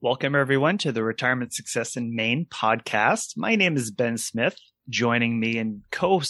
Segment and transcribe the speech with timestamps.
[0.00, 3.36] Welcome, everyone, to the Retirement Success in Maine podcast.
[3.36, 4.56] My name is Ben Smith.
[4.88, 6.22] Joining me and co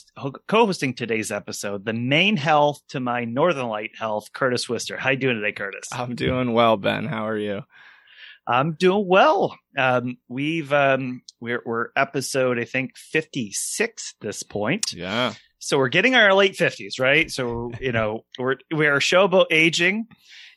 [0.48, 4.96] hosting today's episode, the Maine Health to my Northern Light Health, Curtis Wister.
[4.96, 5.86] How you doing today, Curtis?
[5.92, 7.04] I'm doing well, Ben.
[7.04, 7.60] How are you?
[8.46, 9.54] I'm doing well.
[9.76, 14.94] Um, we've um, we're we're episode I think 56 this point.
[14.94, 15.34] Yeah.
[15.58, 17.30] So we're getting our late 50s, right?
[17.30, 20.06] So you know we're we're a show about aging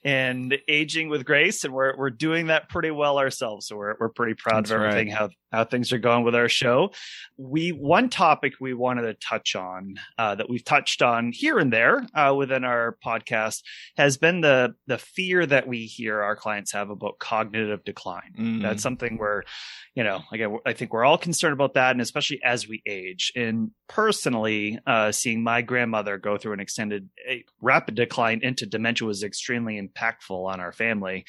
[0.03, 3.67] and aging with grace, and we're we're doing that pretty well ourselves.
[3.67, 5.17] So we're we're pretty proud That's of everything right.
[5.17, 6.91] how how things are going with our show.
[7.37, 11.71] We one topic we wanted to touch on uh, that we've touched on here and
[11.71, 13.61] there uh, within our podcast
[13.97, 18.33] has been the the fear that we hear our clients have about cognitive decline.
[18.39, 18.61] Mhm.
[18.61, 19.43] That's something where,
[19.95, 23.31] you know, again, I think we're all concerned about that, and especially as we age.
[23.35, 29.05] And personally, uh, seeing my grandmother go through an extended, a rapid decline into dementia
[29.07, 31.25] was extremely impactful on our family.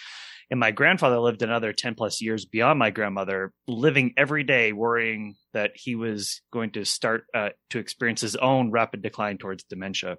[0.53, 5.37] And my grandfather lived another 10 plus years beyond my grandmother, living every day worrying
[5.55, 10.19] that he was going to start uh, to experience his own rapid decline towards dementia.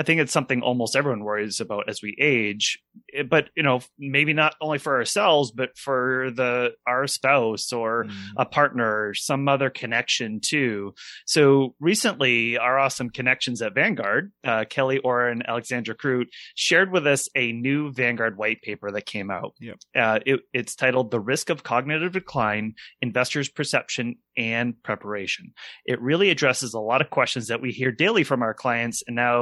[0.00, 2.78] I think it's something almost everyone worries about as we age,
[3.14, 8.04] Eh, but you know, maybe not only for ourselves, but for the our spouse or
[8.04, 8.14] Mhm.
[8.36, 10.94] a partner or some other connection too.
[11.26, 17.28] So recently, our awesome connections at Vanguard, uh, Kelly Oren, Alexandra Crute, shared with us
[17.36, 19.54] a new Vanguard white paper that came out.
[19.60, 19.76] Yep.
[19.96, 25.52] Uh, it, it's titled "The Risk of Cognitive Decline: Investors' Perception and Preparation."
[25.86, 29.16] It really addresses a lot of questions that we hear daily from our clients, and
[29.16, 29.37] now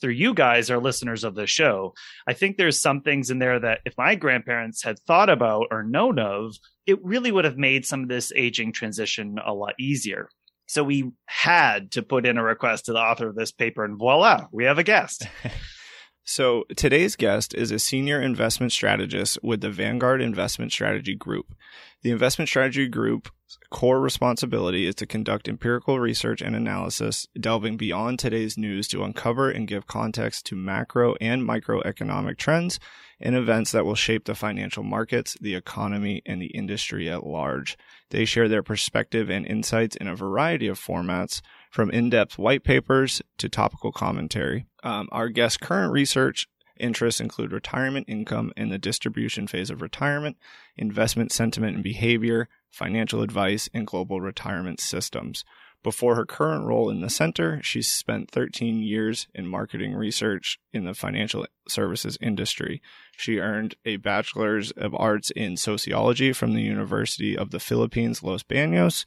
[0.00, 1.94] through you guys, our listeners of the show.
[2.26, 5.82] I think there's some things in there that if my grandparents had thought about or
[5.82, 6.56] known of,
[6.86, 10.28] it really would have made some of this aging transition a lot easier.
[10.66, 13.98] So we had to put in a request to the author of this paper, and
[13.98, 15.26] voila, we have a guest.
[16.24, 21.54] So today's guest is a senior investment strategist with the Vanguard Investment Strategy Group.
[22.02, 23.30] The Investment Strategy Group's
[23.70, 29.50] core responsibility is to conduct empirical research and analysis, delving beyond today's news to uncover
[29.50, 32.78] and give context to macro and microeconomic trends
[33.20, 37.76] and events that will shape the financial markets, the economy, and the industry at large.
[38.10, 43.22] They share their perspective and insights in a variety of formats, from in-depth white papers
[43.38, 44.66] to topical commentary.
[44.82, 46.48] Um, our guest's current research
[46.78, 50.36] interests include retirement income and the distribution phase of retirement,
[50.76, 55.44] investment sentiment and behavior, financial advice, and global retirement systems.
[55.82, 60.84] Before her current role in the center, she spent 13 years in marketing research in
[60.84, 62.82] the financial services industry.
[63.16, 68.42] She earned a Bachelor's of Arts in Sociology from the University of the Philippines, Los
[68.42, 69.06] Baños,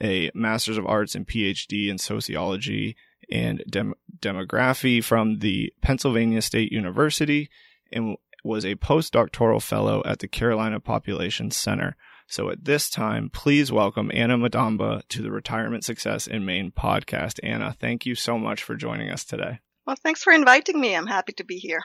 [0.00, 2.96] a Master's of Arts and PhD in Sociology
[3.28, 7.50] and Dem- Demography from the Pennsylvania State University,
[7.90, 11.96] and was a postdoctoral fellow at the Carolina Population Center.
[12.26, 17.38] So at this time, please welcome Anna Madamba to the Retirement Success in Maine podcast.
[17.42, 19.60] Anna, thank you so much for joining us today.
[19.86, 20.96] Well, thanks for inviting me.
[20.96, 21.82] I'm happy to be here.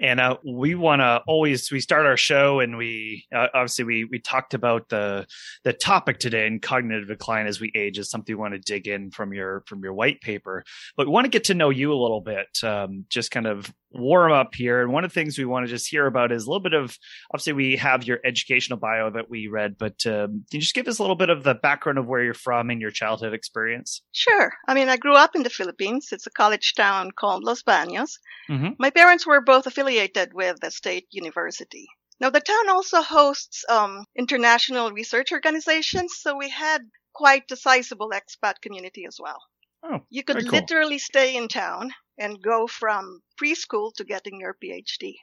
[0.00, 4.04] And uh, we want to always we start our show and we uh, obviously we
[4.04, 5.26] we talked about the
[5.62, 8.88] the topic today and cognitive decline as we age is something we want to dig
[8.88, 10.64] in from your from your white paper.
[10.96, 13.72] But we want to get to know you a little bit, um, just kind of
[13.94, 14.82] warm up here.
[14.82, 16.74] And one of the things we want to just hear about is a little bit
[16.74, 16.98] of
[17.32, 20.88] obviously we have your educational bio that we read, but um, can you just give
[20.88, 24.02] us a little bit of the background of where you're from and your childhood experience?
[24.12, 24.52] Sure.
[24.66, 26.08] I mean, I grew up in the Philippines.
[26.10, 28.18] It's a college town called Los Baños.
[28.50, 28.74] Mhm.
[28.78, 31.86] My parents were both affiliated with the state university.
[32.18, 36.80] Now, the town also hosts um, international research organizations, so we had
[37.12, 39.38] quite a sizable expat community as well.
[39.82, 40.60] Oh, You could cool.
[40.60, 45.16] literally stay in town and go from preschool to getting your PhD.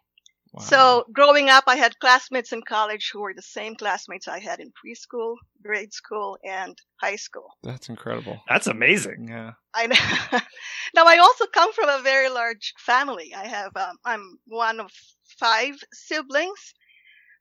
[0.53, 0.63] Wow.
[0.63, 4.59] So growing up, I had classmates in college who were the same classmates I had
[4.59, 7.55] in preschool, grade school, and high school.
[7.63, 8.41] that's incredible.
[8.49, 9.29] That's amazing.
[9.29, 9.51] Yeah.
[9.73, 9.95] I know.
[10.93, 13.33] now I also come from a very large family.
[13.33, 14.91] I have um, I'm one of
[15.39, 16.73] five siblings,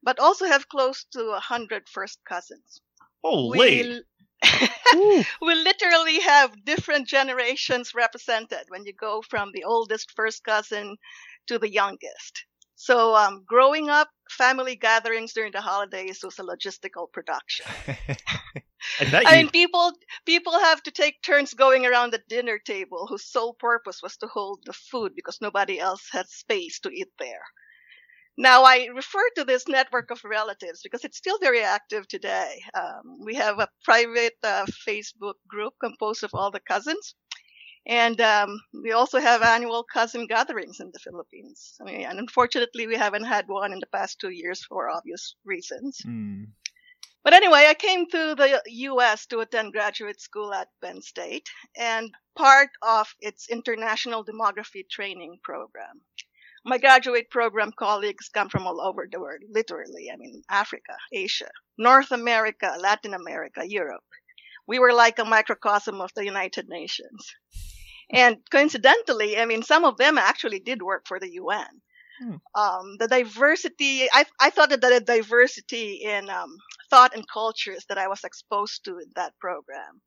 [0.05, 2.81] but also have close to a hundred first cousins.
[3.25, 3.59] Holy.
[3.59, 4.03] We,
[5.43, 10.97] we literally have different generations represented when you go from the oldest first cousin
[11.49, 12.45] to the youngest.
[12.81, 17.67] So um, growing up, family gatherings during the holidays was a logistical production.
[17.87, 19.93] I I you mean, people
[20.25, 24.29] people have to take turns going around the dinner table whose sole purpose was to
[24.29, 27.45] hold the food because nobody else had space to eat there.
[28.39, 32.63] Now, I refer to this network of relatives because it's still very active today.
[32.73, 37.15] Um, we have a private uh, Facebook group composed of all the cousins.
[37.91, 41.75] And um, we also have annual cousin gatherings in the Philippines.
[41.81, 45.35] I mean, and unfortunately, we haven't had one in the past two years for obvious
[45.45, 45.99] reasons.
[46.07, 46.53] Mm.
[47.25, 48.63] But anyway, I came to the
[48.95, 49.27] U.S.
[49.27, 56.01] to attend graduate school at Penn State and part of its international demography training program.
[56.65, 60.13] My graduate program colleagues come from all over the world, literally.
[60.13, 64.05] I mean, Africa, Asia, North America, Latin America, Europe.
[64.69, 67.35] We were like a microcosm of the United Nations.
[68.13, 71.83] And coincidentally, I mean, some of them actually did work for the UN.
[72.21, 72.37] Hmm.
[72.55, 76.57] Um, the diversity, I, I thought that the diversity in um,
[76.91, 80.03] thought and cultures that I was exposed to in that program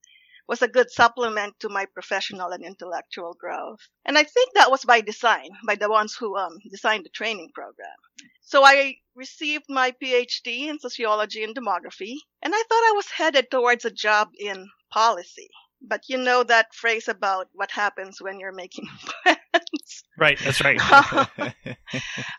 [0.48, 3.80] was a good supplement to my professional and intellectual growth.
[4.06, 7.52] And I think that was by design, by the ones who um, designed the training
[7.56, 7.96] program.
[8.42, 13.50] So I received my PhD in sociology and demography, and I thought I was headed
[13.50, 15.50] towards a job in policy.
[15.86, 18.88] But you know that phrase about what happens when you're making
[19.24, 20.04] plans.
[20.18, 20.80] Right, that's right.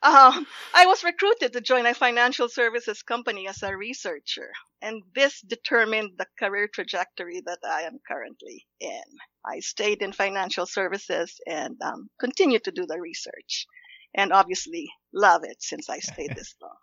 [0.03, 4.51] um, I was recruited to join a financial services company as a researcher,
[4.81, 9.03] and this determined the career trajectory that I am currently in.
[9.45, 13.67] I stayed in financial services and um, continue to do the research,
[14.15, 16.77] and obviously love it since I stayed this long.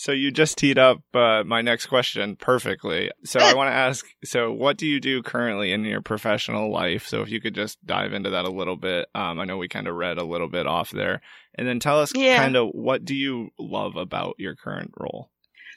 [0.00, 3.10] So you just teed up uh, my next question perfectly.
[3.26, 7.06] So I want to ask, so what do you do currently in your professional life?
[7.06, 9.08] So if you could just dive into that a little bit.
[9.14, 11.20] Um, I know we kind of read a little bit off there,
[11.54, 12.38] and then tell us yeah.
[12.38, 15.28] kind of what do you love about your current role.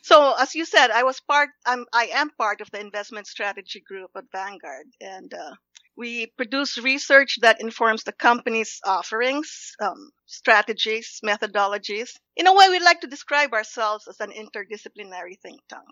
[0.04, 1.50] So as you said, I was part.
[1.66, 1.86] I'm.
[1.92, 5.56] I am part of the investment strategy group at Vanguard, and uh,
[5.96, 12.10] we produce research that informs the company's offerings, um, strategies, methodologies.
[12.36, 15.84] In a way, we like to describe ourselves as an interdisciplinary think tank.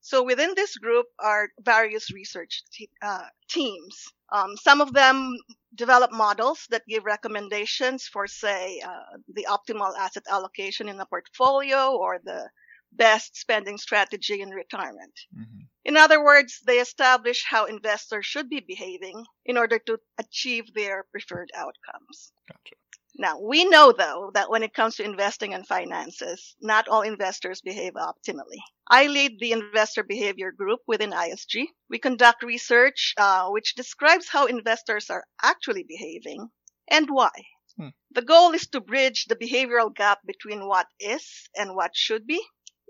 [0.00, 4.04] So within this group are various research te- uh, teams.
[4.30, 5.34] Um, some of them
[5.74, 11.96] develop models that give recommendations for, say, uh, the optimal asset allocation in a portfolio
[11.96, 12.50] or the
[12.92, 15.14] best spending strategy in retirement.
[15.34, 15.64] Mm-hmm.
[15.84, 21.04] In other words, they establish how investors should be behaving in order to achieve their
[21.12, 22.32] preferred outcomes.
[22.48, 22.76] Gotcha.
[23.16, 27.60] Now, we know though that when it comes to investing and finances, not all investors
[27.60, 28.58] behave optimally.
[28.88, 31.66] I lead the investor behavior group within ISG.
[31.88, 36.50] We conduct research uh, which describes how investors are actually behaving
[36.88, 37.30] and why.
[37.76, 37.90] Hmm.
[38.10, 42.42] The goal is to bridge the behavioral gap between what is and what should be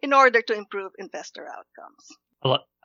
[0.02, 2.08] in order to improve investor outcomes.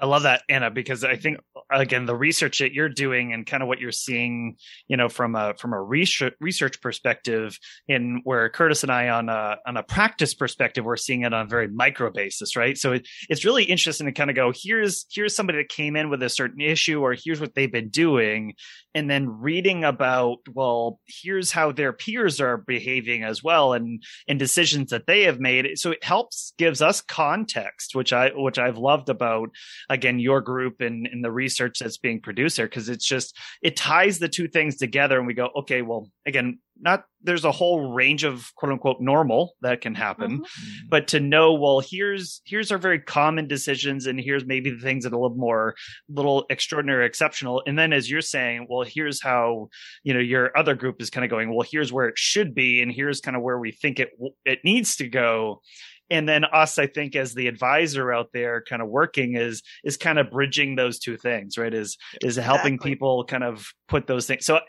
[0.02, 3.62] I love that, Anna, because I think again the research that you're doing and kind
[3.62, 4.56] of what you're seeing,
[4.88, 7.58] you know, from a from a research research perspective,
[7.88, 11.46] in where Curtis and I on a on a practice perspective, we're seeing it on
[11.46, 12.78] a very micro basis, right?
[12.78, 16.10] So it, it's really interesting to kind of go here's here's somebody that came in
[16.10, 18.54] with a certain issue, or here's what they've been doing,
[18.96, 24.40] and then reading about well, here's how their peers are behaving as well, and and
[24.40, 25.78] decisions that they have made.
[25.78, 29.50] So it helps gives us context, which I which I've loved about
[29.90, 33.76] again your group and, and the research that's being produced there because it's just it
[33.76, 37.94] ties the two things together and we go okay well again not there's a whole
[37.94, 40.44] range of quote unquote normal that can happen mm-hmm.
[40.44, 40.88] mm-hmm.
[40.90, 45.04] but to know well here's here's our very common decisions and here's maybe the things
[45.04, 45.76] that are a little more
[46.08, 49.68] little extraordinary exceptional and then as you're saying well here's how
[50.04, 52.82] you know your other group is kind of going well here's where it should be
[52.82, 54.10] and here's kind of where we think it
[54.46, 55.62] it needs to go
[56.10, 59.98] and then us i think as the advisor out there kind of working is is
[59.98, 62.92] kind of bridging those two things right is is helping exactly.
[62.92, 64.60] people kind of put those things so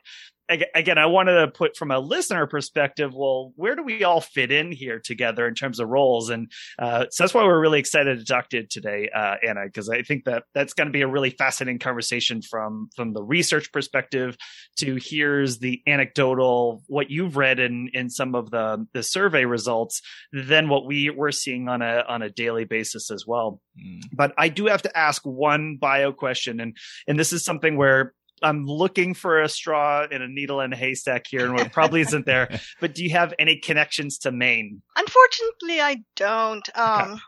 [0.50, 4.50] again, I wanted to put from a listener perspective, well, where do we all fit
[4.50, 6.30] in here together in terms of roles?
[6.30, 9.66] And uh, so that's why we're really excited to talk to you today, uh, Anna,
[9.66, 13.22] because I think that that's going to be a really fascinating conversation from from the
[13.22, 14.36] research perspective
[14.78, 20.02] to here's the anecdotal what you've read in in some of the the survey results,
[20.32, 23.60] then what we we're seeing on a on a daily basis as well.
[23.78, 24.00] Mm.
[24.12, 26.76] But I do have to ask one bio question, and
[27.06, 30.76] and this is something where I'm looking for a straw in a needle in a
[30.76, 32.60] haystack here, and it probably isn't there.
[32.80, 34.82] But do you have any connections to Maine?
[34.96, 36.68] Unfortunately, I don't.
[36.76, 37.20] Um, okay.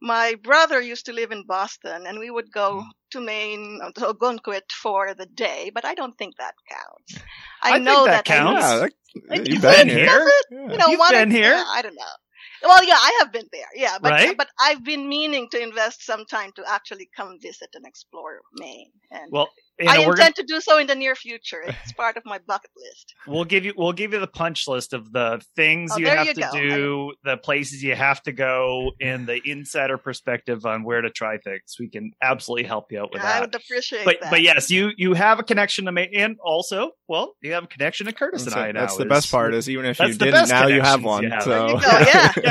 [0.00, 2.88] My brother used to live in Boston, and we would go hmm.
[3.12, 7.24] to Maine, uh, to Ogunquit for the day, but I don't think that counts.
[7.62, 8.62] I, I know that, that counts.
[8.62, 8.88] Yeah,
[9.28, 10.06] that, you've been here.
[10.50, 10.70] Yeah.
[10.70, 11.54] You know, you've been here.
[11.54, 12.14] I don't know.
[12.62, 13.68] Well, yeah, I have been there.
[13.74, 14.36] Yeah, but Right?
[14.36, 18.92] but I've been meaning to invest some time to actually come visit and explore Maine,
[19.10, 19.50] and Well,
[19.82, 21.62] you I know, we're intend gonna, to do so in the near future.
[21.66, 23.14] It's part of my bucket list.
[23.26, 26.26] we'll give you we'll give you the punch list of the things Oh, you have
[26.26, 26.50] you to go.
[26.52, 31.38] do, the places you have to go, and the insider perspective on where to try
[31.38, 31.76] things.
[31.78, 33.36] We can absolutely help you out with I that.
[33.36, 34.30] I would appreciate But that.
[34.30, 37.68] but yes, you you have a connection to me, and also, well, you have a
[37.68, 38.80] connection to Curtis and So I now.
[38.80, 41.24] that's the is- best part is even if you didn't, now you have one.
[41.24, 41.42] you have.
[41.42, 41.98] So There you go.
[42.00, 42.32] Yeah,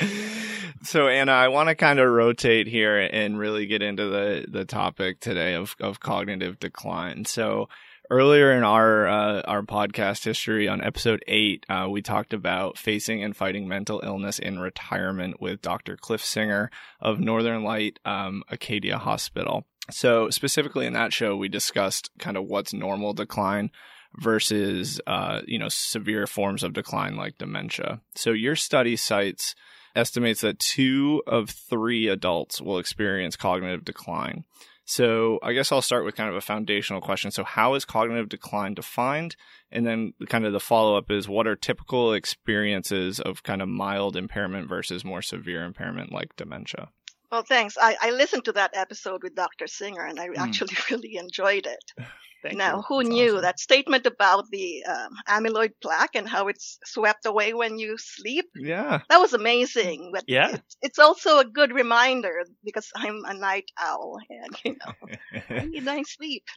[0.00, 0.08] Yeah.
[0.82, 4.64] so Anna, I want to kind of rotate here and really get into the the
[4.64, 7.24] topic today of of cognitive decline.
[7.24, 7.68] So
[8.10, 13.22] earlier in our uh, our podcast history on episode eight, uh, we talked about facing
[13.22, 15.96] and fighting mental illness in retirement with Dr.
[15.96, 16.70] Cliff Singer
[17.00, 19.66] of Northern Light um, Acadia Hospital.
[19.90, 23.70] So specifically in that show, we discussed kind of what's normal decline
[24.16, 28.00] versus uh, you know severe forms of decline like dementia.
[28.14, 29.54] So your study cites
[29.94, 34.44] estimates that two of three adults will experience cognitive decline.
[34.90, 37.30] So I guess I'll start with kind of a foundational question.
[37.30, 39.36] So how is cognitive decline defined?
[39.70, 43.68] And then kind of the follow up is what are typical experiences of kind of
[43.68, 46.88] mild impairment versus more severe impairment like dementia?
[47.30, 47.76] Well, thanks.
[47.80, 49.66] I, I listened to that episode with Dr.
[49.66, 50.38] Singer, and I Hmm.
[50.38, 51.84] actually really enjoyed it.
[52.42, 52.82] Thank now, you.
[52.88, 53.42] who That's knew awesome.
[53.42, 58.46] that statement about the um, amyloid plaque and how it's swept away when you sleep?
[58.56, 59.00] Yeah.
[59.10, 60.10] That was amazing.
[60.14, 60.54] But Yeah.
[60.54, 64.92] it's, it's also a good reminder because I'm a night owl, and you know,
[65.50, 66.44] I need nice sleep.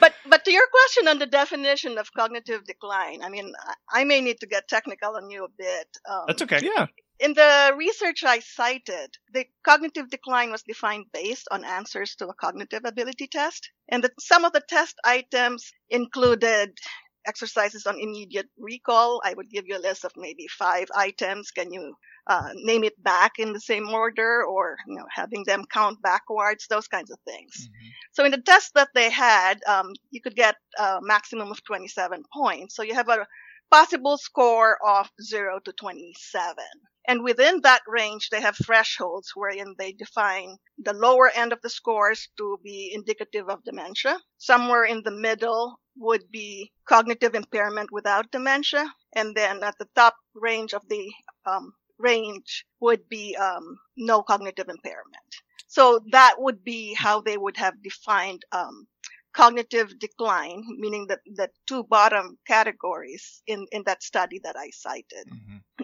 [0.00, 3.52] But but to your question on the definition of cognitive decline, I mean,
[3.90, 5.86] I, I may need to get technical on you a bit.
[6.08, 6.60] Um, That's okay.
[6.62, 6.86] yeah.
[7.22, 12.34] In the research I cited, the cognitive decline was defined based on answers to a
[12.34, 13.70] cognitive ability test.
[13.88, 16.76] And that some of the test items included
[17.24, 19.22] exercises on immediate recall.
[19.24, 21.52] I would give you a list of maybe five items.
[21.52, 21.94] Can you
[22.26, 26.66] uh, name it back in the same order or, you know, having them count backwards,
[26.68, 27.68] those kinds of things.
[28.12, 32.24] So in the test that they had, um, you could get a maximum of 27
[32.32, 32.76] points.
[32.76, 33.26] So you have a
[33.70, 36.64] possible score of 0 to 27.
[37.08, 41.70] And within that range, they have thresholds wherein they define the lower end of the
[41.70, 44.18] scores to be indicative of dementia.
[44.38, 48.86] Somewhere in the middle would be cognitive impairment without dementia.
[49.14, 51.12] And then at the top range of the
[51.44, 55.30] um, range would be um, no cognitive impairment.
[55.68, 58.86] So that would be how they would have defined um,
[59.32, 65.26] cognitive decline, meaning that the two bottom categories in, in that study that I cited.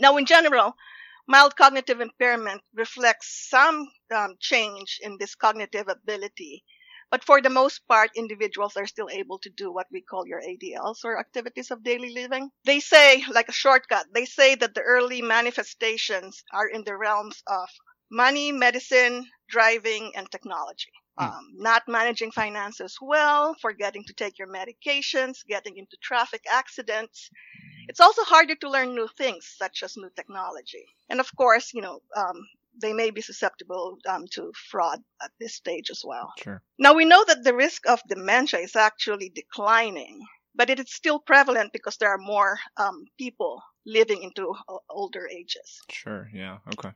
[0.00, 0.74] Now, in general,
[1.28, 6.64] mild cognitive impairment reflects some um, change in this cognitive ability,
[7.10, 10.42] but for the most part, individuals are still able to do what we call your
[10.42, 12.50] ADLs or activities of daily living.
[12.64, 17.42] They say, like a shortcut, they say that the early manifestations are in the realms
[17.46, 17.68] of
[18.10, 20.92] money, medicine, driving, and technology.
[21.18, 27.30] Um, not managing finances well, forgetting to take your medications, getting into traffic accidents.
[27.88, 30.84] It's also harder to learn new things, such as new technology.
[31.08, 32.46] And of course, you know, um,
[32.80, 36.32] they may be susceptible um, to fraud at this stage as well.
[36.38, 36.62] Sure.
[36.78, 40.20] Now we know that the risk of dementia is actually declining,
[40.54, 45.26] but it is still prevalent because there are more um, people living into o- older
[45.28, 45.80] ages.
[45.90, 46.30] Sure.
[46.32, 46.58] Yeah.
[46.74, 46.92] Okay.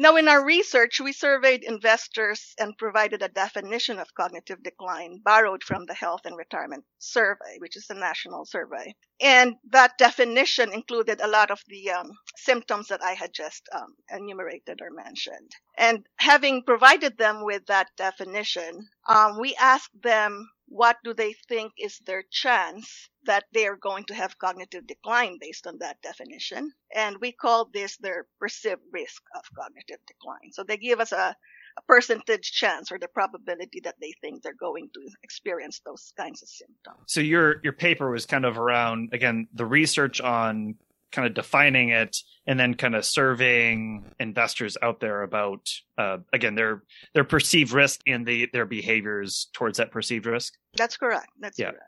[0.00, 5.62] Now, in our research, we surveyed investors and provided a definition of cognitive decline borrowed
[5.62, 8.94] from the Health and Retirement Survey, which is a national survey.
[9.20, 13.94] And that definition included a lot of the um, symptoms that I had just um,
[14.10, 15.50] enumerated or mentioned.
[15.76, 21.72] And having provided them with that definition, um, we asked them what do they think
[21.76, 26.72] is their chance that they are going to have cognitive decline based on that definition.
[26.94, 30.52] And we call this their perceived risk of cognitive decline.
[30.52, 31.34] So they give us a,
[31.76, 36.40] a percentage chance or the probability that they think they're going to experience those kinds
[36.40, 37.04] of symptoms.
[37.06, 40.76] So your your paper was kind of around again the research on
[41.12, 46.54] kind of defining it and then kind of surveying investors out there about uh, again
[46.54, 46.82] their
[47.14, 50.54] their perceived risk and the their behaviors towards that perceived risk.
[50.76, 51.28] That's correct.
[51.38, 51.70] That's Yeah.
[51.70, 51.84] correct.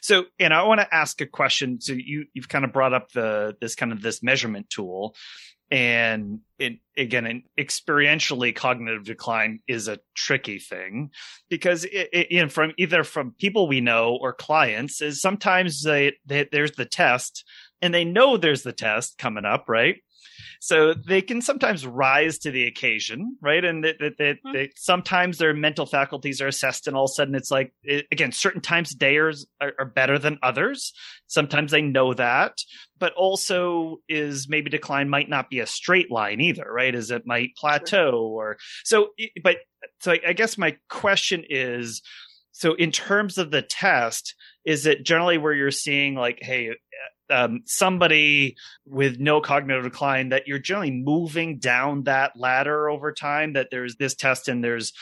[0.00, 1.80] So, and I want to ask a question.
[1.80, 5.14] So you you've kind of brought up the this kind of this measurement tool,
[5.70, 11.10] and it again, and experientially, cognitive decline is a tricky thing
[11.48, 15.82] because it, it, you know, from either from people we know or clients is sometimes
[15.82, 17.44] they, they there's the test
[17.82, 19.96] and they know there's the test coming up, right?
[20.60, 23.64] so they can sometimes rise to the occasion, right?
[23.64, 24.52] And that, that, that, Mhm.
[24.52, 28.06] that sometimes their mental faculties are assessed, and all of a sudden it's like, it,
[28.12, 30.92] again, certain times dayers are, are better than others.
[31.26, 32.58] Sometimes they know that,
[32.96, 36.94] but also is maybe decline might not be a straight line either, right?
[36.94, 39.08] Is it might plateau or so?
[39.42, 39.56] But
[39.98, 42.02] so I, I guess my question is,
[42.52, 46.70] so in terms of the test, is it generally where you're seeing like, hey,
[47.30, 53.54] um, somebody with no cognitive decline that you're generally moving down that ladder over time?
[53.54, 54.92] That there's this test and there's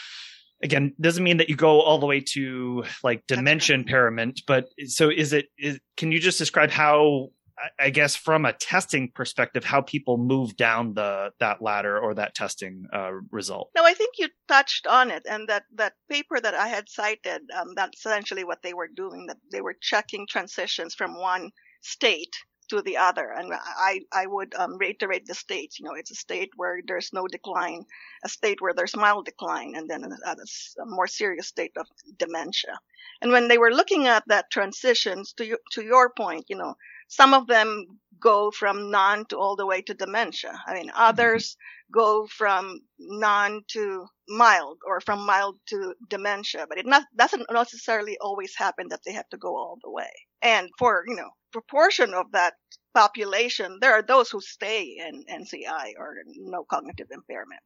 [0.62, 5.10] again doesn't mean that you go all the way to like dementia impairment, but so
[5.10, 5.46] is it?
[5.58, 7.30] Is, can you just describe how?
[7.78, 12.34] I- guess from a testing perspective, how people move down the that ladder or that
[12.34, 13.70] testing uh, result.
[13.76, 17.42] No, I think you touched on it, and that that paper that I had cited,
[17.58, 19.26] um, that's essentially what they were doing.
[19.26, 21.50] That they were checking transitions from one
[21.82, 22.34] state
[22.70, 25.78] to the other, and I I would um, reiterate the states.
[25.78, 27.84] You know, it's a state where there's no decline,
[28.24, 31.86] a state where there's mild decline, and then a more serious state of
[32.16, 32.78] dementia.
[33.20, 36.74] And when they were looking at that transitions, to you, to your point, you know,
[37.10, 37.86] some of them
[38.20, 40.62] go from non to all the way to dementia.
[40.66, 41.79] I mean, others mm-hmm.
[41.92, 48.16] Go from non to mild or from mild to dementia, but it not, doesn't necessarily
[48.20, 50.10] always happen that they have to go all the way.
[50.42, 52.54] And for, you know, proportion of that
[52.94, 57.62] population, there are those who stay in NCI or no cognitive impairment.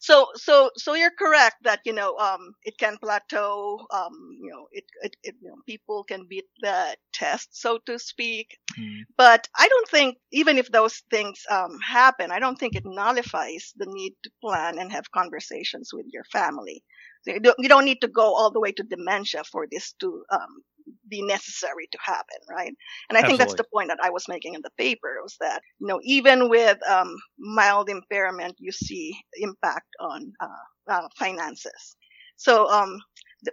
[0.00, 4.66] So, so, so you're correct that, you know, um, it can plateau, um, you know,
[4.72, 8.58] it, it, it you know, people can beat the test, so to speak.
[8.78, 9.00] Mm.
[9.16, 13.65] But I don't think, even if those things um, happen, I don't think it nullifies
[13.76, 16.82] the need to plan and have conversations with your family.
[17.22, 19.92] So you, don't, you don't need to go all the way to dementia for this
[20.00, 20.62] to um,
[21.08, 22.72] be necessary to happen, right?
[23.08, 25.62] And I think that's the point that I was making in the paper was that,
[25.80, 31.96] you know, even with um, mild impairment, you see impact on uh, uh, finances.
[32.36, 33.00] So, um,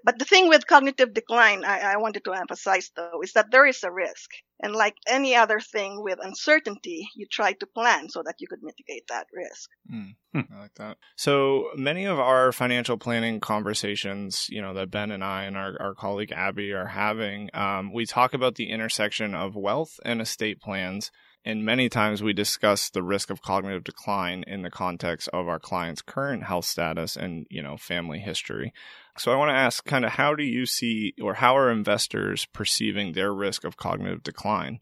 [0.04, 3.66] but the thing with cognitive decline, I, I wanted to emphasize though, is that there
[3.66, 4.30] is a risk.
[4.62, 8.63] And like any other thing with uncertainty, you try to plan so that you could
[8.63, 9.70] mitigate that risk.
[9.94, 10.16] Mm.
[10.36, 10.98] I like that.
[11.18, 15.75] So many of our financial planning conversations, you know, that Ben and I and our,
[15.82, 20.62] our colleague Abby are having, um, we talk about the intersection of wealth and estate
[20.62, 21.12] plans.
[21.46, 25.60] And many times we discuss the risk of cognitive decline in the context of our
[25.60, 28.72] client's current health status and, you know, family history.
[29.17, 32.45] So I want to ask kind of how do you see or how are investors
[32.45, 34.80] perceiving their risk of cognitive decline?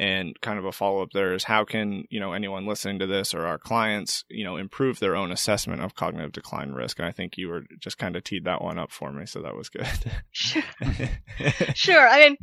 [0.00, 3.06] And kind of a follow up there is how can, you know, anyone listening to
[3.06, 6.98] this or our clients, you know, improve their own assessment of cognitive decline risk?
[6.98, 9.26] And I think you were just kind of teed that one up for me.
[9.26, 9.86] So that was good.
[10.32, 10.62] Sure.
[11.74, 12.08] Sure.
[12.08, 12.36] I mean,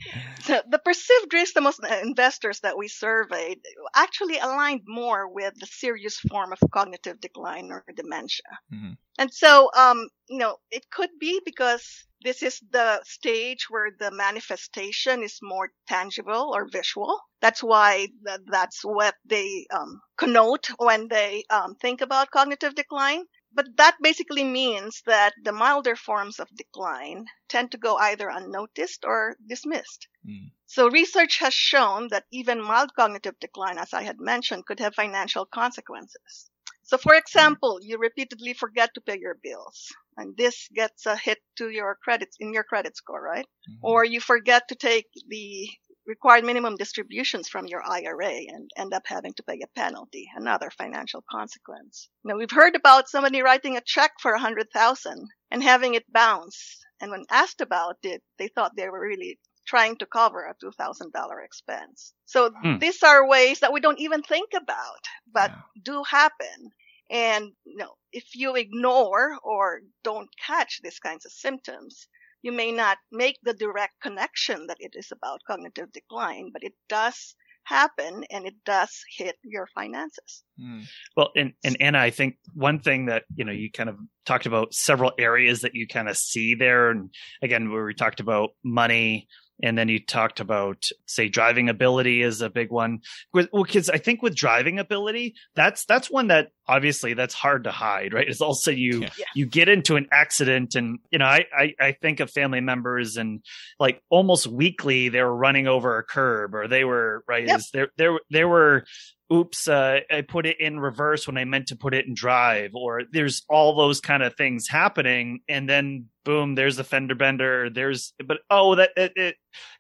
[0.46, 3.60] the, the perceived risk the most investors that we surveyed
[3.96, 8.52] actually aligned more with the serious form of cognitive decline or dementia.
[8.72, 8.98] Mhm.
[9.18, 14.12] And so, um, you know, it could be because this is the stage where the
[14.12, 17.20] manifestation is more tangible or visual.
[17.42, 23.26] That's why th- that's what they um, connote when they um, think about cognitive decline.
[23.54, 29.06] But that basically means that the milder forms of decline tend to go either unnoticed
[29.06, 30.08] or dismissed.
[30.26, 30.52] Mm.
[30.66, 34.96] So research has shown that even mild cognitive decline, as I had mentioned, could have
[34.96, 36.50] financial consequences.
[36.88, 41.40] So for example, you repeatedly forget to pay your bills and this gets a hit
[41.58, 43.46] to your credits in your credit score, right?
[43.70, 43.80] Mhm.
[43.84, 45.70] Or you forget to take the
[46.08, 50.72] required minimum distributions from your IRA and end up having to pay a penalty, another
[50.72, 52.10] financial consequence.
[52.24, 56.12] Now we've heard about somebody writing a check for a hundred thousand and having it
[56.12, 56.80] bounce.
[57.02, 61.44] And when asked about it, they thought they were really trying to cover a $2,000
[61.44, 62.14] expense.
[62.26, 62.78] So Hmm.
[62.80, 65.62] these are ways that we don't even think about, but Yeah.
[65.84, 66.72] do happen.
[67.10, 72.08] And you know, if you ignore or don't catch these kinds of symptoms,
[72.42, 76.74] you may not make the direct connection that it is about cognitive decline, but it
[76.88, 80.44] does happen and it does hit your finances.
[80.60, 80.86] Mm.
[81.16, 84.46] Well, and, and Anna, I think one thing that, you know, you kind of talked
[84.46, 86.90] about several areas that you kind of see there.
[86.92, 89.28] And again, where we talked about money
[89.62, 93.00] and then you talked about, say, driving ability is a big one.
[93.34, 97.64] With, well, because I think with driving ability, that's, that's one that obviously that's hard
[97.64, 98.28] to hide, right?
[98.28, 99.10] It's also you, Yeah.
[99.18, 99.26] Yeah.
[99.36, 103.18] you get into an accident and, you know, I, I, I think of family members
[103.18, 103.44] and
[103.80, 107.48] like almost weekly they were running over a curb or they were, right?
[107.48, 107.60] Yep.
[107.60, 108.86] Is there, there, there were,
[109.32, 112.72] oops, uh, I put it in reverse when I meant to put it in drive,
[112.74, 117.70] or there's all those kind of things happening, and then boom, there's the fender bender.
[117.70, 119.36] There's, but oh, that it, it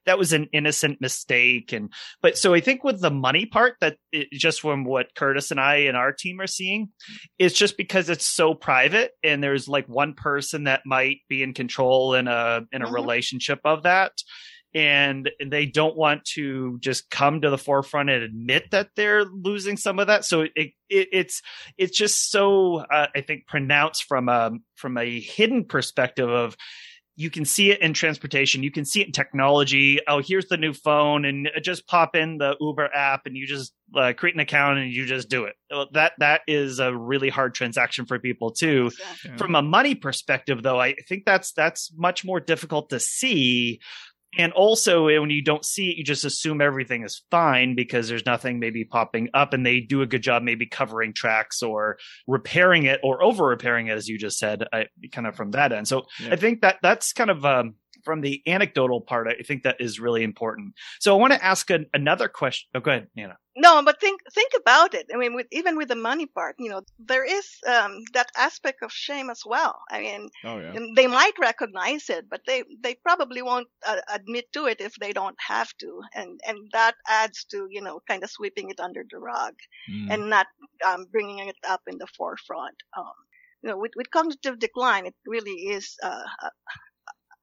[0.06, 3.98] that was an innocent mistake, and but so I think with the money part, that
[4.12, 6.90] it, just from what Curtis and I and our team are seeing,
[7.40, 11.54] it's just because it's so private, and there's like one person that might be in
[11.54, 12.94] control in a in a mm-hmm.
[12.94, 14.12] relationship of that
[14.74, 19.78] and they don't want to just come to the forefront and admit that they're losing
[19.78, 20.26] some of that.
[20.26, 21.42] So it, it it's
[21.78, 26.58] it's just so uh, I think pronounced from a from a hidden perspective of
[27.20, 30.56] you can see it in transportation you can see it in technology oh here's the
[30.56, 34.40] new phone and just pop in the uber app and you just uh, create an
[34.40, 35.56] account and you just do it
[35.94, 38.92] that that is a really hard transaction for people too
[39.26, 39.36] yeah.
[39.36, 43.80] from a money perspective though i think that's that's much more difficult to see
[44.38, 48.10] and also, eh, when you don't see it, you just assume everything is fine because
[48.10, 51.98] there's nothing maybe popping up, and they do a good job maybe covering tracks or
[52.28, 55.72] repairing it or over repairing it, as you just said, I, kind of from that
[55.72, 55.88] end.
[55.88, 56.34] So yeah.
[56.34, 57.76] I think that that's kind of um,
[58.08, 60.76] from the anecdotal part, I think that is really important.
[61.02, 62.70] So I want to ask a, another question.
[62.74, 63.38] Oh, go ahead, Anna.
[63.58, 65.08] No, but think think about it.
[65.14, 68.80] I mean, with, even with the money part, you know, there is um, that aspect
[68.82, 69.76] of shame as well.
[69.92, 70.80] I mean, oh, yeah.
[70.96, 75.12] they might recognize it, but they they probably won't uh, admit to it if they
[75.12, 79.04] don't have to, and and that adds to you know kind of sweeping it under
[79.12, 79.56] the rug
[79.92, 80.08] mm.
[80.14, 80.48] and not
[80.88, 82.78] um, bringing it up in the forefront.
[82.98, 83.18] Um,
[83.64, 86.24] you know, with, with cognitive decline, it really is uh,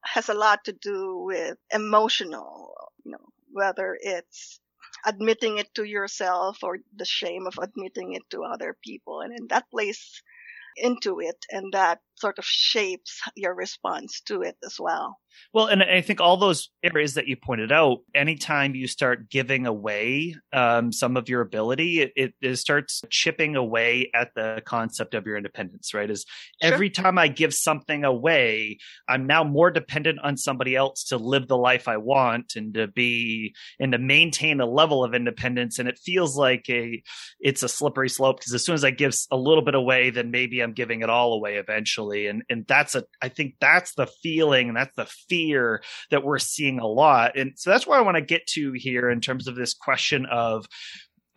[0.05, 4.59] has a lot to do with emotional, you know, whether it's
[5.05, 9.21] admitting it to yourself or the shame of admitting it to other people.
[9.21, 10.21] And in that plays
[10.77, 15.17] into it and that sort of shapes your response to it as well.
[15.53, 19.65] Well, and I think all those areas that you pointed out, anytime you start giving
[19.65, 25.13] away um, some of your ability, it, it, it, starts chipping away at the concept
[25.13, 26.09] of your independence, right?
[26.09, 26.25] Is
[26.61, 26.73] sure.
[26.73, 31.47] every time I give something away, I'm now more dependent on somebody else to live
[31.47, 35.79] the life I want and to be and to maintain a level of independence.
[35.79, 37.03] And it feels like a
[37.39, 40.31] it's a slippery slope because as soon as I give a little bit away, then
[40.31, 44.07] maybe I'm giving it all away eventually and and that's a i think that's the
[44.07, 47.37] feeling and that's the fear that we're seeing a lot.
[47.37, 50.25] And so that's where i want to get to here in terms of this question
[50.25, 50.65] of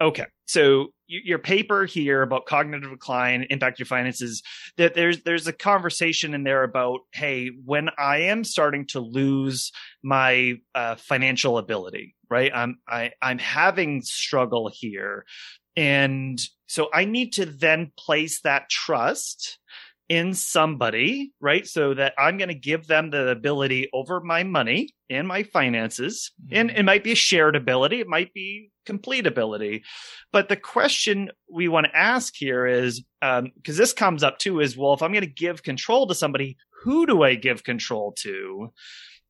[0.00, 4.42] okay so your paper here about cognitive decline impact your finances
[4.76, 9.72] that there's there's a conversation in there about hey when i am starting to lose
[10.02, 12.50] my uh, financial ability right?
[12.54, 15.24] I'm I, i'm having struggle here.
[15.76, 19.59] And so i need to then place that trust
[20.08, 21.66] in somebody, right?
[21.66, 26.32] So that I'm going to give them the ability over my money and my finances.
[26.46, 26.56] Mm-hmm.
[26.56, 29.84] And it might be a shared ability, it might be complete ability.
[30.32, 34.60] But the question we want to ask here is because um, this comes up too
[34.60, 38.12] is well, if I'm going to give control to somebody, who do I give control
[38.20, 38.72] to?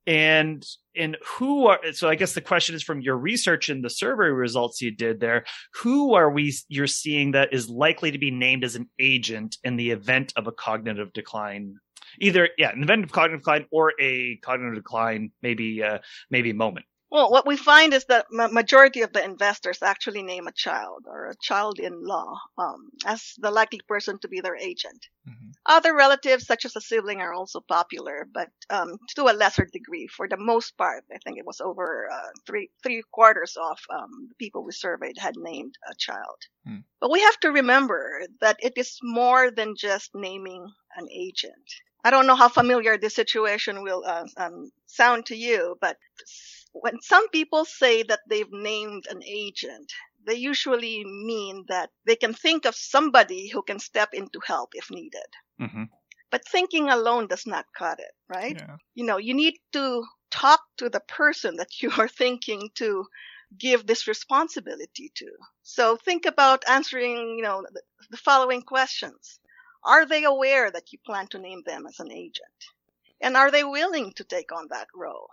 [0.08, 0.66] And
[0.96, 4.28] and who are so i guess the question is from your research and the survey
[4.28, 5.44] results you did there
[5.74, 9.76] who are we you're seeing that is likely to be named as an agent in
[9.76, 11.74] the event of a cognitive decline?
[12.20, 15.98] Either yeah an event of cognitive decline or a cognitive decline maybe uh
[16.30, 20.52] maybe moment well, what we find is that majority of the investors actually name a
[20.52, 25.06] child or a child-in-law um, as the likely person to be their agent.
[25.26, 25.50] Mm-hmm.
[25.64, 30.06] Other relatives, such as a sibling, are also popular, but um, to a lesser degree.
[30.06, 34.28] For the most part, I think it was over uh, three three quarters of um,
[34.28, 36.38] the people we surveyed had named a child.
[36.66, 36.84] Mm.
[37.00, 40.66] But we have to remember that it is more than just naming
[40.96, 41.68] an agent.
[42.04, 45.96] I don't know how familiar this situation will uh, um, sound to you, but
[46.72, 49.92] when some people say that they've named an agent,
[50.26, 54.70] they usually mean that they can think of somebody who can step in to help
[54.74, 55.28] if needed.
[55.60, 55.84] Mm-hmm.
[56.30, 58.56] But thinking alone does not cut it, right?
[58.56, 58.76] Yeah.
[58.94, 63.06] You know, you need to talk to the person that you are thinking to
[63.56, 65.30] give this responsibility to.
[65.62, 69.40] So think about answering, you know, the, the following questions.
[69.84, 72.58] Are they aware that you plan to name them as an agent?
[73.20, 75.28] And are they willing to take on that role?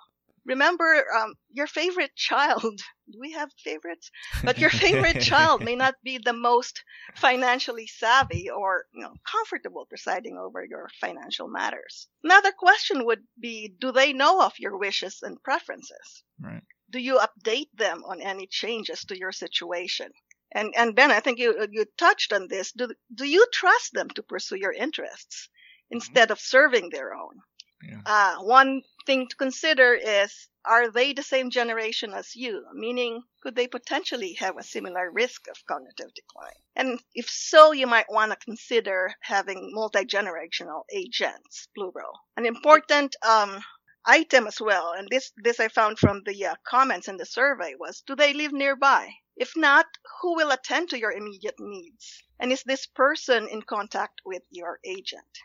[0.45, 2.61] Remember um, your favorite child.
[3.11, 4.09] Do we have favorites?
[4.43, 6.83] But your favorite child may not be the most
[7.15, 12.07] financially savvy or you know comfortable presiding over your financial matters.
[12.23, 16.23] Another question would be: Do they know of your wishes and preferences?
[16.39, 16.63] Right.
[16.89, 20.11] Do you update them on any changes to your situation?
[20.51, 22.71] And and Ben, I think you you touched on this.
[22.71, 25.97] Do do you trust them to pursue your interests mm-hmm.
[25.97, 26.33] instead mm-hmm.
[26.33, 27.41] of serving their own?
[27.83, 28.01] Yeah.
[28.05, 32.65] Uh, one thing to consider is are they the same generation as you?
[32.73, 36.59] Meaning, could they potentially have a similar risk of cognitive decline?
[36.75, 42.19] And if so, you might want to consider having multi-generational agents, plural.
[42.35, 43.63] An important um,
[44.05, 47.75] item as well, and this this I found from the uh, comments in the survey
[47.75, 49.13] was: Do they live nearby?
[49.37, 49.85] If not,
[50.21, 52.23] who will attend to your immediate needs?
[52.39, 55.37] And is this person in contact with your agent?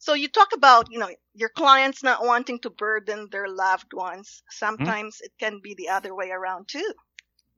[0.00, 4.42] So you talk about, you know, your clients not wanting to burden their loved ones.
[4.48, 5.26] Sometimes mm-hmm.
[5.26, 6.78] it can be the other way around too.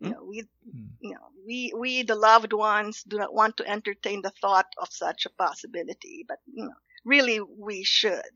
[0.03, 0.07] Mm-hmm.
[0.07, 0.87] You know, we, mm-hmm.
[1.01, 4.89] you know, we, we, the loved ones do not want to entertain the thought of
[4.91, 6.75] such a possibility, but, you know,
[7.05, 8.35] really we should.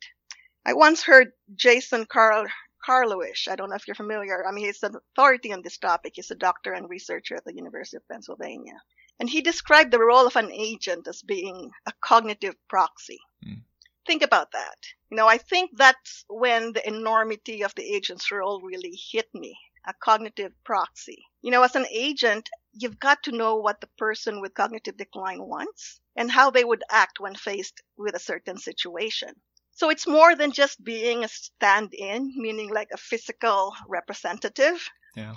[0.64, 2.46] I once heard Jason Carl,
[2.88, 3.48] Karlawish.
[3.48, 4.46] I don't know if you're familiar.
[4.46, 6.12] I mean, he's an authority on this topic.
[6.14, 8.78] He's a doctor and researcher at the University of Pennsylvania.
[9.18, 13.18] And he described the role of an agent as being a cognitive proxy.
[13.44, 13.62] Mm
[14.06, 14.76] think about that.
[15.10, 19.56] You know, I think that's when the enormity of the agent's role really hit me.
[19.88, 21.24] A cognitive proxy.
[21.42, 25.40] You know, as an agent, you've got to know what the person with cognitive decline
[25.40, 29.28] wants and how they would act when faced with a certain situation.
[29.70, 34.88] So it's more than just being a stand in, meaning like a physical representative.
[35.14, 35.34] Yeah.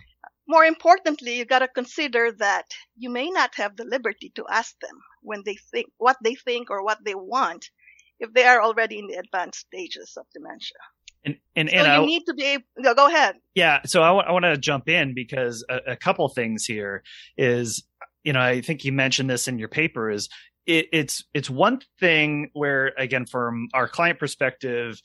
[0.47, 4.79] More importantly, you've got to consider that you may not have the liberty to ask
[4.79, 7.69] them when they think what they think or what they want
[8.19, 10.77] if they are already in the advanced stages of dementia.
[11.25, 12.63] And and, so you I, need to be able.
[12.77, 13.35] No, go ahead.
[13.53, 17.03] Yeah, so I, w- I want to jump in because a, a couple things here
[17.37, 17.83] is
[18.23, 20.29] you know I think you mentioned this in your paper is
[20.69, 25.01] it, it's it's one thing where again from our client perspective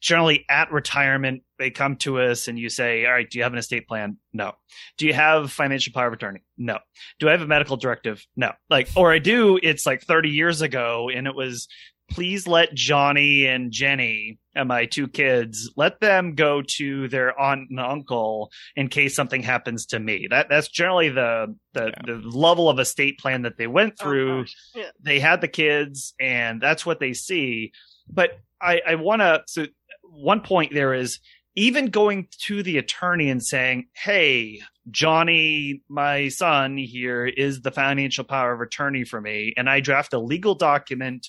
[0.00, 3.52] generally at retirement they come to us and you say all right do you have
[3.52, 4.52] an estate plan no
[4.96, 6.78] do you have financial power of attorney no
[7.18, 10.62] do i have a medical directive no like or i do it's like 30 years
[10.62, 11.68] ago and it was
[12.12, 17.70] please let Johnny and Jenny and my two kids let them go to their aunt
[17.70, 20.26] and uncle in case something happens to me.
[20.30, 22.02] That that's generally the the, yeah.
[22.06, 24.40] the level of estate plan that they went oh, through.
[24.40, 24.44] Oh,
[24.74, 24.90] yeah.
[25.00, 27.72] They had the kids and that's what they see.
[28.08, 29.66] But I, I wanna so
[30.02, 31.18] one point there is
[31.54, 38.24] even going to the attorney and saying, Hey, Johnny, my son here is the financial
[38.24, 39.54] power of attorney for me.
[39.56, 41.28] And I draft a legal document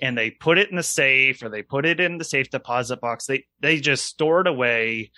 [0.00, 3.00] and they put it in the safe or they put it in the safe deposit
[3.00, 3.26] box.
[3.26, 5.12] They, they just store it away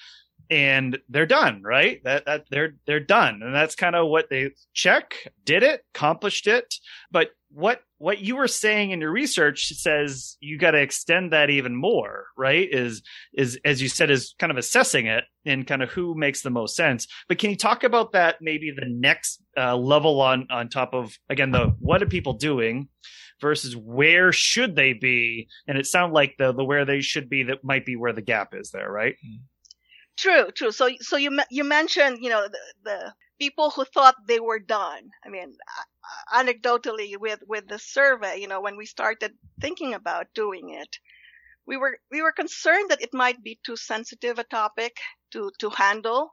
[0.50, 2.02] and they're done, right?
[2.04, 3.40] That, that they're, they're done.
[3.42, 5.14] And that's kind of what they check,
[5.44, 6.74] did it, accomplished it.
[7.10, 11.50] But what what you were saying in your research says you got to extend that
[11.50, 12.68] even more right?
[12.72, 13.02] Is
[13.34, 16.48] is as you said is kind of assessing it and kind of who makes the
[16.48, 17.06] most sense.
[17.28, 21.16] But can you talk about that maybe the next uh, level on on top of
[21.28, 22.88] again the what are people doing
[23.42, 25.48] versus where should they be?
[25.68, 28.22] And it sounds like the the where they should be that might be where the
[28.22, 29.16] gap is there right?
[30.16, 30.72] True true.
[30.72, 35.02] So so you you mentioned you know the, the people who thought they were done.
[35.24, 35.56] I mean,
[36.32, 40.98] anecdotally with, with the survey, you know, when we started thinking about doing it,
[41.66, 44.96] we were, we were concerned that it might be too sensitive a topic
[45.32, 46.32] to, to handle,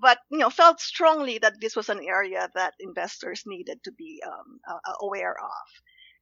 [0.00, 4.20] but, you know, felt strongly that this was an area that investors needed to be
[4.26, 5.66] um, uh, aware of.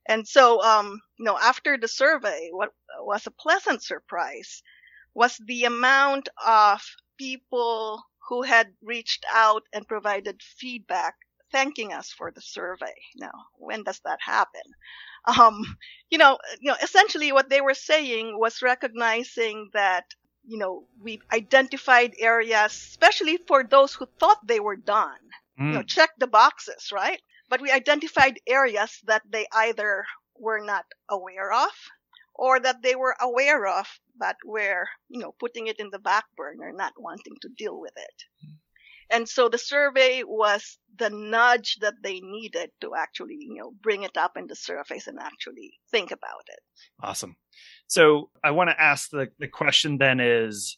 [0.08, 2.70] And so, um, you know, after the survey, what
[3.00, 4.62] was a pleasant surprise
[5.14, 6.80] was the amount of
[7.18, 11.14] people who had reached out and provided feedback
[11.52, 12.94] thanking us for the survey.
[13.16, 14.62] Now, when does that happen?
[15.38, 15.62] Um,
[16.10, 20.04] you know, you know, essentially what they were saying was recognizing that,
[20.44, 25.18] you know, we identified areas, especially for those who thought they were done.
[25.60, 25.66] Mm.
[25.66, 25.88] You know, mm.
[25.88, 27.20] check the boxes, right?
[27.48, 30.04] But we identified areas that they either
[30.38, 31.70] were not aware of
[32.38, 33.86] or that they were aware of
[34.18, 37.92] but were, you know, putting it in the back burner, not wanting to deal with
[37.96, 38.22] it.
[38.42, 38.54] Hmm.
[39.08, 44.02] And so the survey was the nudge that they needed to actually, you know, bring
[44.02, 46.58] it up in the surface and actually think about it.
[47.00, 47.36] Awesome.
[47.86, 50.76] So I want to ask the, the question then is,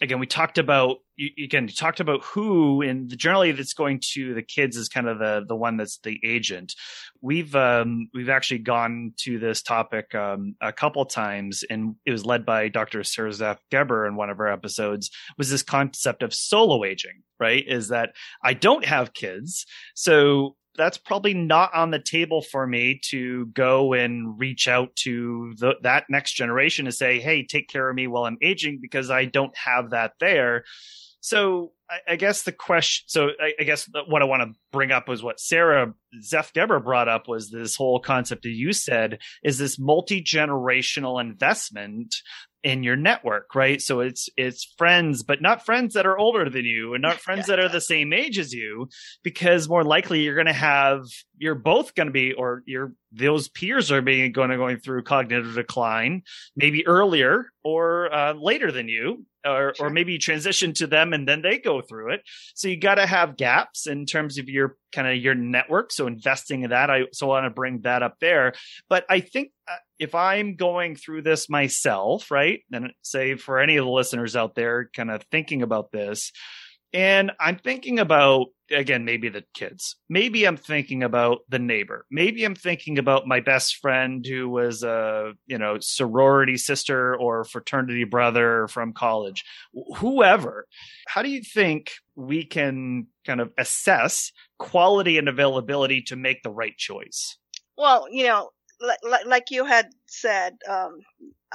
[0.00, 4.34] again, we talked about you, again, you talked about who, and generally that's going to
[4.34, 6.74] the kids is kind of the the one that's the agent.
[7.20, 12.26] We've um, we've actually gone to this topic um, a couple times, and it was
[12.26, 13.04] led by Dr.
[13.04, 15.10] Sara Geber in one of our episodes.
[15.38, 17.22] Was this concept of solo aging?
[17.38, 17.64] Right?
[17.66, 18.10] Is that
[18.42, 23.92] I don't have kids, so that's probably not on the table for me to go
[23.92, 28.06] and reach out to the, that next generation to say, Hey, take care of me
[28.06, 30.64] while I'm aging because I don't have that there.
[31.20, 34.92] So I, I guess the question, so I, I guess what I want to bring
[34.92, 39.20] up was what Sara Zeff Geber brought up was this whole concept that you said
[39.42, 42.14] is this multi generational investment
[42.64, 43.80] in your network, right?
[43.80, 47.46] So it's it's friends, but not friends that are older than you and not friends
[47.46, 48.88] that are the same age as you,
[49.22, 51.02] because more likely you're going to have
[51.36, 55.02] you're both going to be or you're those peers are being going to going through
[55.02, 56.22] cognitive decline,
[56.56, 59.86] maybe earlier or uh, later than you, or sure.
[59.86, 62.22] or maybe you transition to them and then they go through it.
[62.54, 65.92] So you got to have gaps in terms of your kind of your network.
[65.92, 68.54] So investing in that, I so I want to bring that up there.
[68.88, 73.76] But I think uh, if I'm going through this myself, right, and say for any
[73.76, 76.32] of the listeners out there, kind of thinking about this,
[76.94, 79.96] and I'm thinking about, again, maybe the kids.
[80.08, 82.06] Maybe I'm thinking about the neighbor.
[82.08, 87.42] Maybe I'm thinking about my best friend who was a, you know, sorority sister or
[87.42, 89.44] fraternity brother from college.
[89.96, 90.68] Whoever.
[91.08, 94.30] How do you think we can kind of assess
[94.60, 97.36] quality and availability to make the right choice?
[97.76, 98.50] Well, you know,
[99.02, 101.00] like, like you had said, um,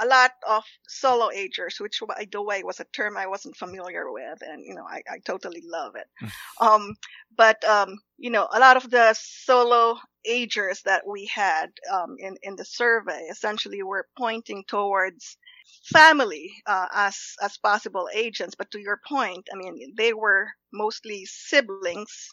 [0.02, 4.12] a lot of solo agers, which by the way was a term I wasn't familiar
[4.12, 6.08] with, and you know I, I totally love it.
[6.20, 6.66] Hmm.
[6.66, 6.96] um,
[7.36, 12.38] but um, you know, a lot of the solo agers that we had um, in
[12.44, 15.38] in the survey essentially were pointing towards
[15.84, 18.56] family uh, as as possible agents.
[18.56, 22.30] But to your point, I mean, they were mostly siblings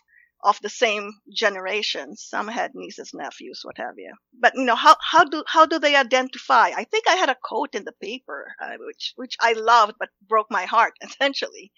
[0.47, 2.17] of the same generation.
[2.17, 4.15] Some had nieces, nephews, what have you.
[4.33, 6.69] But you know, how how do how do they identify?
[6.69, 10.11] I think I had a quote in the paper, uh, which which I loved but
[10.29, 10.95] broke my heart.
[11.03, 11.73] Essentially,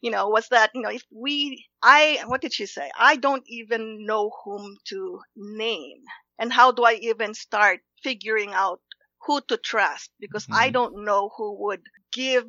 [0.00, 2.90] you know, was that you know if we I what did she say?
[2.98, 6.02] I don't even know whom to name,
[6.38, 8.80] and how do I even start figuring out
[9.26, 10.62] who to trust because mm-hmm.
[10.64, 12.46] I don't know who would give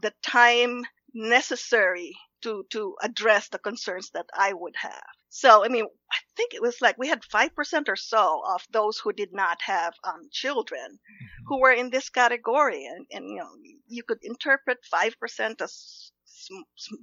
[0.00, 5.17] the time necessary to to address the concerns that I would have.
[5.30, 8.62] So I mean, I think it was like we had five percent or so of
[8.70, 11.44] those who did not have um, children mm-hmm.
[11.46, 13.50] who were in this category, and, and you know
[13.86, 16.12] you could interpret five percent as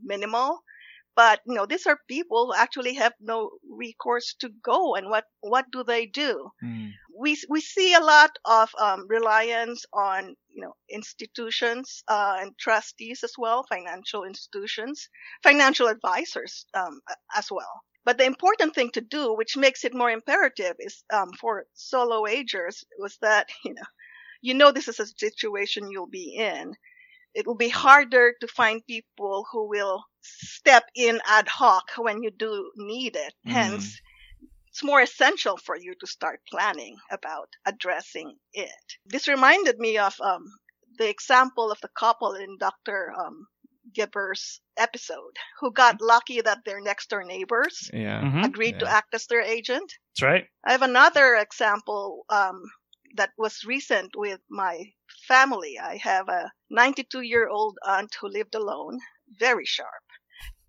[0.04, 0.64] minimal,
[1.16, 5.26] but you know these are people who actually have no recourse to go, and what
[5.42, 6.50] what do they do?
[6.64, 6.92] Mm.
[7.18, 13.24] We we see a lot of um, reliance on you know institutions uh, and trustees
[13.24, 15.10] as well, financial institutions,
[15.44, 17.02] financial advisors um,
[17.36, 17.84] as well.
[18.06, 22.28] But the important thing to do, which makes it more imperative, is um, for solo
[22.28, 23.88] agers, was that you know
[24.42, 26.76] you know this is a situation you'll be in.
[27.34, 32.32] It will be harder to find people who will step in ad hoc when you
[32.32, 33.34] do need it.
[33.46, 33.52] Mm.
[33.52, 34.02] Hence,
[34.70, 38.86] it's more essential for you to start planning about addressing it.
[39.06, 40.46] This reminded me of um,
[40.98, 43.14] the example of the couple in Dr.
[43.18, 43.48] Um,
[43.96, 48.22] Geber's episode who got lucky that their next door neighbors yeah.
[48.22, 48.44] mm-hmm.
[48.44, 48.80] agreed yeah.
[48.80, 49.92] to act as their agent.
[50.16, 50.46] That's right.
[50.66, 52.62] I have another example um,
[53.16, 54.92] that was recent with my
[55.28, 55.80] family.
[55.80, 59.00] I have a 92 year old aunt who lived alone,
[59.40, 60.04] very sharp,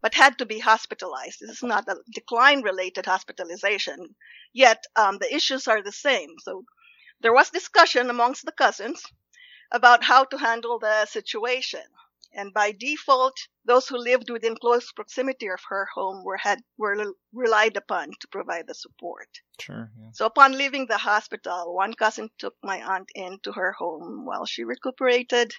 [0.01, 1.39] but had to be hospitalized.
[1.41, 4.15] This is not a decline related hospitalization,
[4.53, 6.31] yet um, the issues are the same.
[6.43, 6.65] So
[7.21, 9.03] there was discussion amongst the cousins
[9.73, 11.83] about how to handle the situation.
[12.33, 17.15] And by default, those who lived within close proximity of her home were had were
[17.33, 19.41] relied upon to provide the support.
[19.61, 19.91] Sure.
[19.99, 20.11] Yeah.
[20.13, 24.65] So upon leaving the hospital, one cousin took my aunt into her home while she
[24.65, 25.55] recuperated.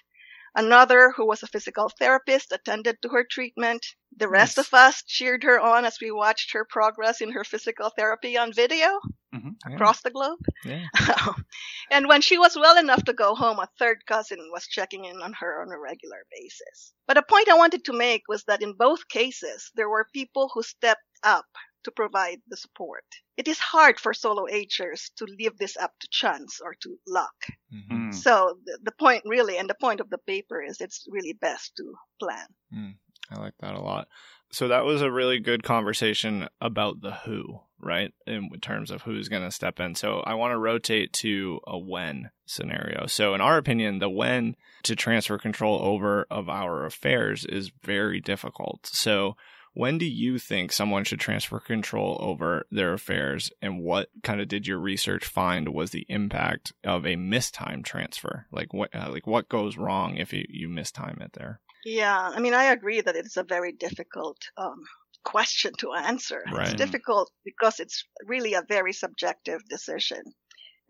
[0.54, 3.84] Another, who was a physical therapist, attended to her treatment.
[4.16, 7.90] The rest of us cheered her on as we watched her progress in her physical
[7.90, 9.00] therapy on video
[9.34, 9.72] mm-hmm.
[9.72, 10.38] across the globe.
[10.64, 10.86] Yeah.
[11.90, 15.20] and when she was well enough to go home, a third cousin was checking in
[15.22, 16.92] on her on a regular basis.
[17.06, 20.50] But a point I wanted to make was that in both cases, there were people
[20.52, 21.46] who stepped up
[21.84, 23.04] to provide the support.
[23.36, 27.34] It is hard for solo agers to leave this up to chance or to luck.
[27.72, 28.12] Mm-hmm.
[28.12, 31.76] So the, the, point really, and the point of the paper is it's really best
[31.76, 32.46] to plan.
[32.74, 32.94] Mm,
[33.30, 34.08] I like that a lot.
[34.50, 38.12] So that was a really good conversation about the who, right?
[38.26, 39.94] In terms of who's going to step in.
[39.94, 43.06] So I want to rotate to a when scenario.
[43.06, 48.20] So in our opinion, the when to transfer control over of our affairs is very
[48.20, 48.86] difficult.
[48.86, 49.36] So
[49.78, 54.48] when do you think someone should transfer control over their affairs, and what kind of
[54.48, 58.46] did your research find was the impact of a mistime transfer?
[58.50, 61.60] Like what, uh, like what goes wrong if you, you mistime it there?
[61.84, 64.82] Yeah, I mean, I agree that it's a very difficult um,
[65.22, 66.42] question to answer.
[66.52, 66.66] Right.
[66.66, 70.24] It's difficult because it's really a very subjective decision.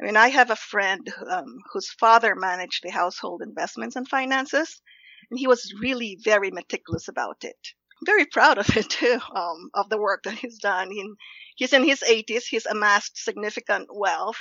[0.01, 4.81] I mean, I have a friend um, whose father managed the household investments and finances,
[5.31, 9.89] and he was really very meticulous about it very proud of it too, um, of
[9.89, 10.91] the work that he's done.
[10.91, 11.05] He,
[11.57, 12.45] he's in his 80s.
[12.49, 14.41] He's amassed significant wealth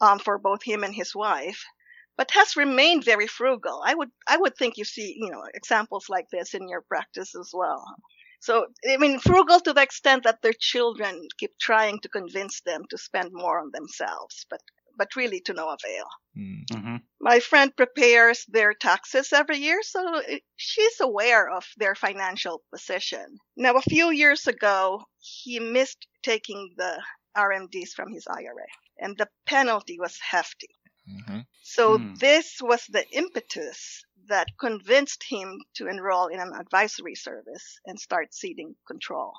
[0.00, 1.64] um, for both him and his wife.
[2.16, 3.82] but has remained very frugal.
[3.84, 7.34] I would I would think you see you know examples like this in your practice
[7.34, 7.84] as well.
[8.40, 12.82] So I mean frugal to the extent that their children keep trying to convince them
[12.90, 14.60] to spend more on themselves, but
[14.96, 16.06] but really to no avail.
[16.36, 16.66] Mm.
[16.72, 16.96] Mm-hmm.
[17.20, 20.22] My friend prepares their taxes every year, so
[20.56, 23.38] she's aware of their financial position.
[23.56, 27.02] Now, a few years ago, he missed taking the
[27.36, 28.66] RMDs from his IRA,
[28.98, 30.68] and the penalty was hefty.
[31.08, 31.40] Mm-hmm.
[31.62, 32.14] So Hmm.
[32.18, 38.34] this was the impetus that convinced him to enroll in an advisory service and start
[38.34, 39.32] ceding control.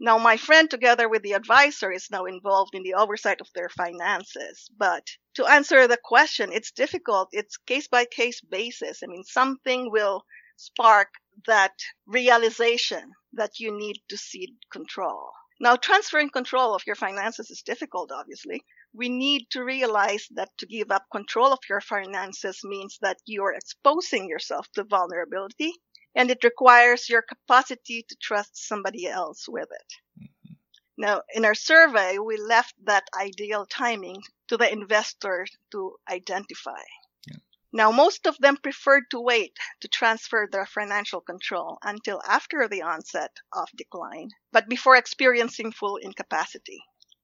[0.00, 3.68] Now, my friend, together with the advisor, is now involved in the oversight of their
[3.68, 4.70] finances.
[4.76, 7.30] But to answer the question, it's difficult.
[7.32, 9.02] It's case by case basis.
[9.02, 10.24] I mean, something will
[10.56, 11.08] spark
[11.46, 11.74] that
[12.06, 15.32] realization that you need to cede control.
[15.60, 18.62] Now, transferring control of your finances is difficult, obviously.
[18.92, 23.54] We need to realize that to give up control of your finances means that you're
[23.54, 25.72] exposing yourself to vulnerability
[26.18, 29.92] and it requires your capacity to trust somebody else with it.
[30.20, 30.54] Mm-hmm.
[30.98, 36.82] Now, in our survey, we left that ideal timing to the investor to identify.
[37.28, 37.36] Yeah.
[37.72, 42.82] Now, most of them preferred to wait to transfer their financial control until after the
[42.82, 46.80] onset of decline, but before experiencing full incapacity.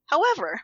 [0.06, 0.60] However,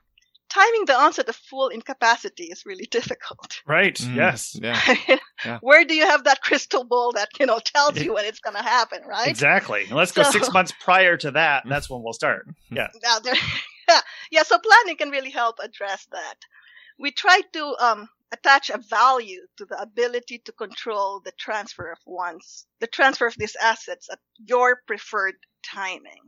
[0.51, 3.63] timing the onset of full incapacity is really difficult.
[3.67, 3.95] Right.
[3.97, 4.17] Mm.
[4.17, 4.59] Yes.
[4.61, 4.81] Yeah.
[5.45, 5.59] Yeah.
[5.63, 8.57] Where do you have that crystal ball that, you know, tells you when it's going
[8.57, 9.29] to happen, right?
[9.29, 9.85] Exactly.
[9.85, 11.65] And let's go six months prior to that.
[11.65, 12.47] and That's when we'll start.
[12.71, 12.89] Yeah.
[13.03, 13.37] Now there,
[13.89, 14.43] yeah, yeah.
[14.43, 16.35] So planning can really help address that.
[16.99, 21.99] We try to um, attach a value to the ability to control the transfer of
[22.05, 26.23] one's the transfer of these assets at your preferred timing.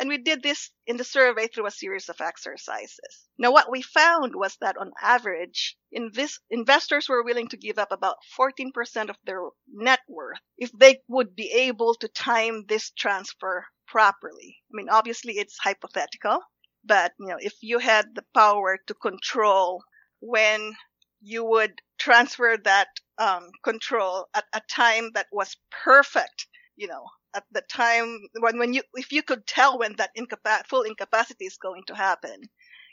[0.00, 3.28] And we did this in the survey through a series of exercises.
[3.36, 7.92] Now, what we found was that on average, invis- investors were willing to give up
[7.92, 13.66] about 14% of their net worth if they would be able to time this transfer
[13.86, 14.56] properly.
[14.72, 16.40] I mean, obviously it's hypothetical,
[16.82, 19.84] but you know, if you had the power to control
[20.20, 20.74] when
[21.20, 22.88] you would transfer that
[23.18, 26.46] um, control at a time that was perfect,
[26.76, 27.04] you know,
[27.34, 31.46] at the time when, when you, if you could tell when that incapa- full incapacity
[31.46, 32.40] is going to happen,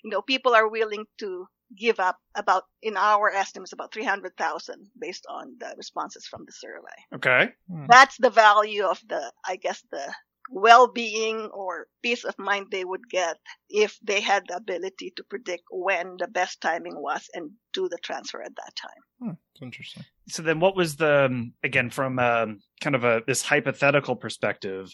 [0.03, 1.45] you know, people are willing to
[1.77, 6.97] give up about, in our estimates, about 300,000 based on the responses from the survey
[7.15, 7.51] Okay.
[7.69, 7.85] Hmm.
[7.89, 10.13] that's the value of the i guess the
[10.49, 13.37] well-being or peace of mind they would get
[13.69, 17.97] if they had the ability to predict when the best timing was and do the
[18.03, 20.03] transfer at that time Hmm, it's interesting.
[20.27, 24.93] So then, what was the um, again from um, kind of a this hypothetical perspective?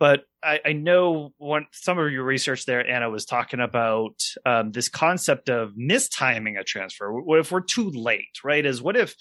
[0.00, 4.14] But I, I know one some of your research there, Anna, was talking about
[4.46, 7.12] um, this concept of mistiming a transfer.
[7.12, 8.38] What if we're too late?
[8.42, 8.64] Right?
[8.64, 9.14] Is what if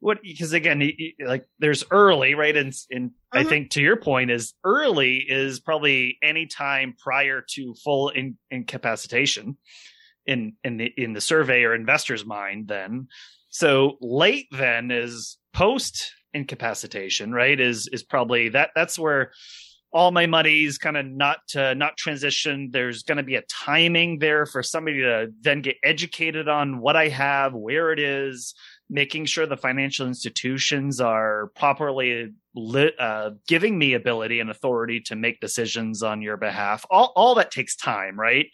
[0.00, 0.90] what because again,
[1.24, 2.56] like there's early, right?
[2.56, 3.48] And and I Mhm.
[3.48, 9.58] think to your point is early is probably any time prior to full in, incapacitation
[10.24, 12.68] in in the in the survey or investor's mind.
[12.68, 13.08] Then
[13.50, 17.60] so late then is post incapacitation, right?
[17.60, 19.32] Is is probably that that's where
[19.92, 22.72] all my money's kind of not not transitioned.
[22.72, 26.96] There's going to be a timing there for somebody to then get educated on what
[26.96, 28.54] I have, where it is,
[28.88, 35.16] making sure the financial institutions are properly lit, uh, giving me ability and authority to
[35.16, 36.86] make decisions on your behalf.
[36.90, 38.46] All all that takes time, right?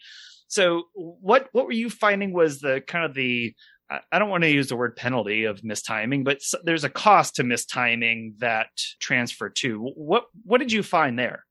[0.47, 3.53] So what what were you finding was the kind of the
[3.89, 7.43] I- don't want to use the word penalty of mistiming, but there's a cost to
[7.43, 8.69] mistiming that
[8.99, 9.91] transfer too.
[9.95, 11.45] What what did you find there?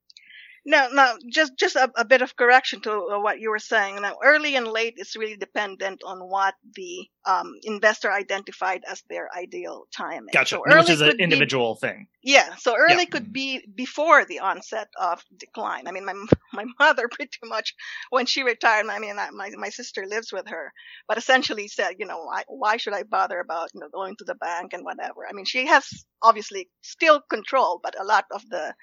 [0.65, 4.01] No no just just a, a bit of correction to uh, what you were saying
[4.01, 9.29] now early and late is really dependent on what the um, investor identified as their
[9.37, 10.57] ideal timing Gotcha.
[10.57, 12.09] so Which is an could be individual thing.
[12.23, 13.11] Yeah, so early Yeah.
[13.11, 15.87] could be before the onset of decline.
[15.87, 16.15] I mean, my
[16.53, 17.75] my mother pretty much
[18.11, 18.87] when she retired.
[18.89, 20.73] I mean, I, my my sister lives with her,
[21.07, 24.25] but essentially said, you know, why why should I bother about you know going to
[24.25, 25.27] the bank and whatever?
[25.29, 25.87] I mean, she has
[26.23, 28.75] obviously still control, but a lot of the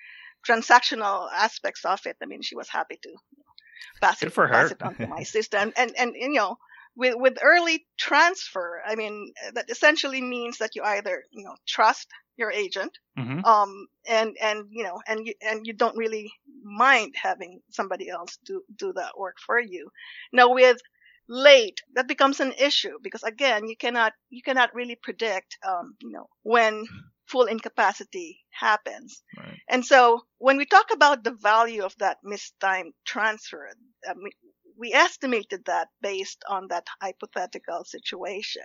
[0.47, 2.17] transactional aspects of it.
[2.21, 3.09] I mean, she was happy to
[4.01, 6.57] pass Good it for pass it on to my sister, and and and you know.
[6.97, 12.07] With, with early transfer, I mean, that essentially means that you either, you know, trust
[12.37, 16.31] your agent hmm um and and you know and you and you don't really
[16.63, 19.89] mind having somebody else do do that work for you
[20.33, 20.77] now with
[21.27, 26.11] late that becomes an issue because again you cannot you cannot really predict um you
[26.11, 26.85] know when
[27.27, 29.59] full incapacity happens Right.
[29.69, 33.69] and so when we talk about the value of that mistimed transfer
[34.09, 34.31] um, we,
[34.77, 38.63] we estimated that based on that hypothetical situation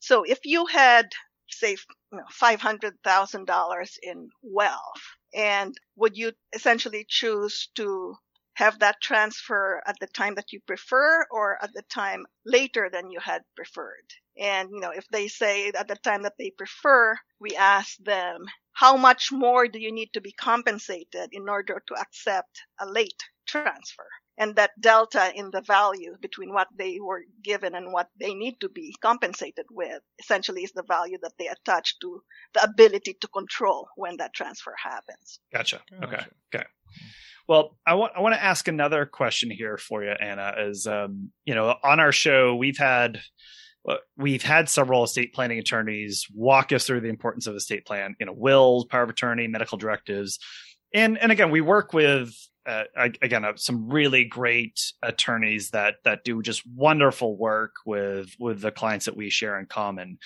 [0.00, 1.12] So if you had,
[1.48, 1.72] say,
[2.12, 5.02] you know, $500,000 in wealth,
[5.34, 8.16] and would you essentially choose to
[8.56, 13.10] have that transfer at the time that you prefer or at the time later than
[13.10, 14.08] you had preferred?
[14.38, 18.46] And, you know, if they say at the time that they prefer, we ask them,
[18.72, 23.22] how much more do you need to be compensated in order to accept a late
[23.46, 24.08] transfer?
[24.38, 28.60] And that delta in the value between what they were given and what they need
[28.60, 32.22] to be compensated with essentially is the value that they attach to
[32.54, 35.40] the ability to control when that transfer happens.
[35.52, 35.82] Gotcha.
[36.02, 36.24] Okay.
[36.54, 36.66] Okay.
[37.48, 40.54] Well, I want I want to ask another question here for you, Anna.
[40.58, 43.20] Is um, you know, on our show we've had
[44.16, 48.26] we've had several estate planning attorneys walk us through the importance of estate plan, you
[48.26, 50.38] know, wills, power of attorney, medical directives,
[50.92, 52.34] and and again, we work with
[52.66, 58.60] uh, again uh, some really great attorneys that that do just wonderful work with with
[58.60, 60.18] the clients that we share in common.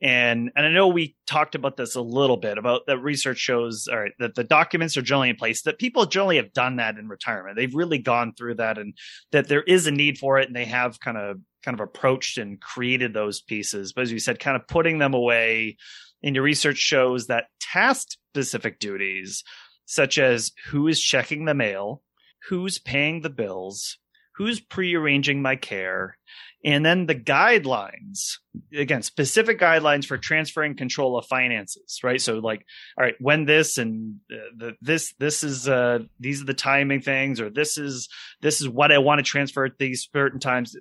[0.00, 3.88] And and i know we talked about this a little bit about that research shows
[3.90, 6.96] all right that the documents are generally in place that people generally have done that
[6.96, 7.56] in retirement.
[7.56, 8.94] They've really gone through that and
[9.32, 12.38] that there is a need for it and they have kind of kind of approached
[12.38, 13.92] and created those pieces.
[13.92, 15.76] But as you said kind of putting them away
[16.22, 19.44] and your research shows that task specific duties
[19.88, 22.02] such as who is checking the mail,
[22.50, 23.96] who's paying the bills,
[24.36, 26.18] who's prearranging my care,
[26.62, 28.34] and then the guidelines
[28.74, 32.20] again specific guidelines for transferring control of finances right?
[32.20, 32.64] So like
[32.98, 37.00] all right when this and uh, the, this this is uh these are the timing
[37.00, 38.08] things or this is
[38.42, 40.76] this is what i want to transfer at these certain times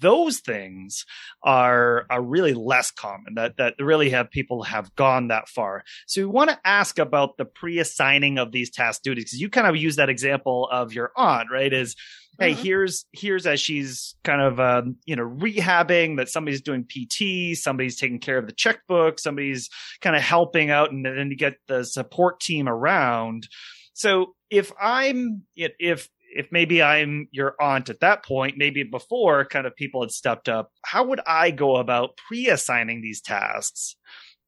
[0.00, 1.04] those things
[1.42, 5.82] are are really less common that that really have people have gone that far.
[6.06, 9.66] So we want to ask about the pre-assigning of these task duties because you kind
[9.66, 11.72] of use that example of your aunt right?
[11.72, 11.96] Is
[12.38, 12.62] hey mm-hmm.
[12.62, 17.98] here's here's as she's kind of um, you know rehabbing that somebody's doing pt somebody's
[17.98, 19.68] taking care of the checkbook somebody's
[20.00, 23.48] kind of helping out and then you get the support team around.
[23.94, 29.66] So if i'm if if maybe I'm your aunt at that point, maybe before kind
[29.66, 33.96] of people had stepped up, how would I go about pre-assigning these tasks?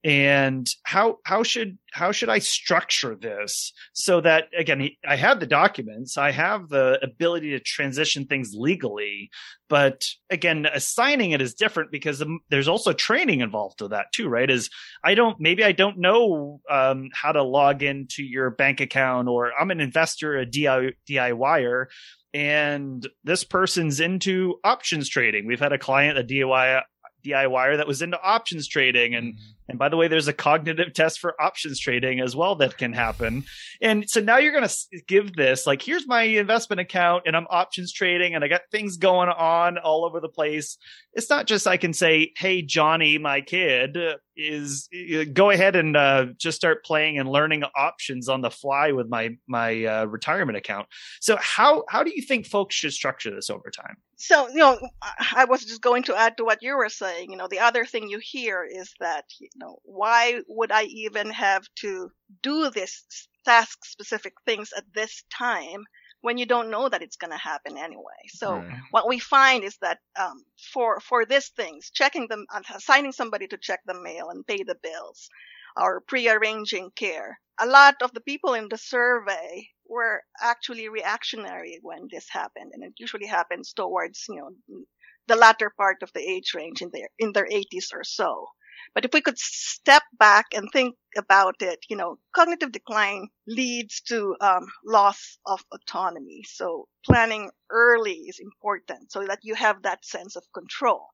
[0.05, 5.47] And how how should how should I structure this so that again I have the
[5.47, 9.31] documents, I have the ability to transition things legally,
[9.71, 14.51] but again assigning it is different because there's also training involved with that too, right?
[14.51, 14.69] Is
[15.03, 19.53] I don't maybe I don't know um, how to log into your bank account, or
[19.59, 21.87] I'm an investor, a DIYer,
[22.35, 25.47] and this person's into options trading.
[25.47, 26.83] We've had a client, a DIY
[27.25, 29.15] DIYer that was into options trading.
[29.15, 29.54] And, mm-hmm.
[29.69, 32.93] And by the way, there's a cognitive test for options trading as well that can
[32.93, 33.45] happen.
[33.81, 37.47] And so now you're going to give this, like, here's my investment account and I'm
[37.49, 40.77] options trading and I got things going on all over the place.
[41.15, 43.97] It's not just I can say, Hey, Johnny, my kid
[44.37, 44.89] is
[45.33, 49.31] go ahead and uh, just start playing and learning options on the fly with my,
[49.47, 50.89] my uh, retirement account.
[51.21, 53.97] So how, how do you think folks should structure this over time?
[54.17, 54.79] So, you know,
[55.35, 57.31] I was just going to add to what you were saying.
[57.31, 59.25] You know, the other thing you hear is that,
[59.57, 62.11] know, why would I even have to
[62.43, 63.05] do this
[63.45, 65.85] task specific things at this time
[66.21, 68.23] when you don't know that it's going to happen anyway?
[68.29, 68.79] So right.
[68.91, 73.59] what we find is that, um, for, for these things, checking them, assigning somebody to
[73.59, 75.29] check the mail and pay the bills,
[75.77, 82.09] or prearranging care, a lot of the people in the survey were actually reactionary when
[82.11, 84.51] this happened, and it usually happens towards you know
[85.27, 88.49] the latter part of the age range in their in their 80s or so.
[88.93, 94.01] But if we could step back and think about it, you know, cognitive decline leads
[94.03, 96.43] to um, loss of autonomy.
[96.47, 101.09] So planning early is important so that you have that sense of control.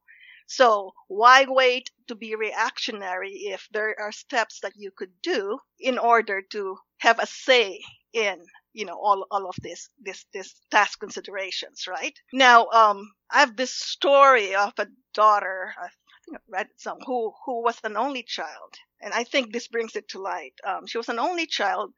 [0.47, 5.97] So why wait to be reactionary if there are steps that you could do in
[5.99, 7.81] order to have a say
[8.13, 13.41] in you know all all of this this this task considerations right now um i
[13.41, 15.89] have this story of a daughter i
[16.31, 19.97] think i read some who who was an only child and i think this brings
[19.97, 21.93] it to light um she was an only child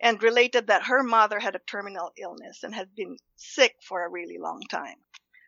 [0.00, 4.10] and related that her mother had a terminal illness and had been sick for a
[4.10, 4.96] really long time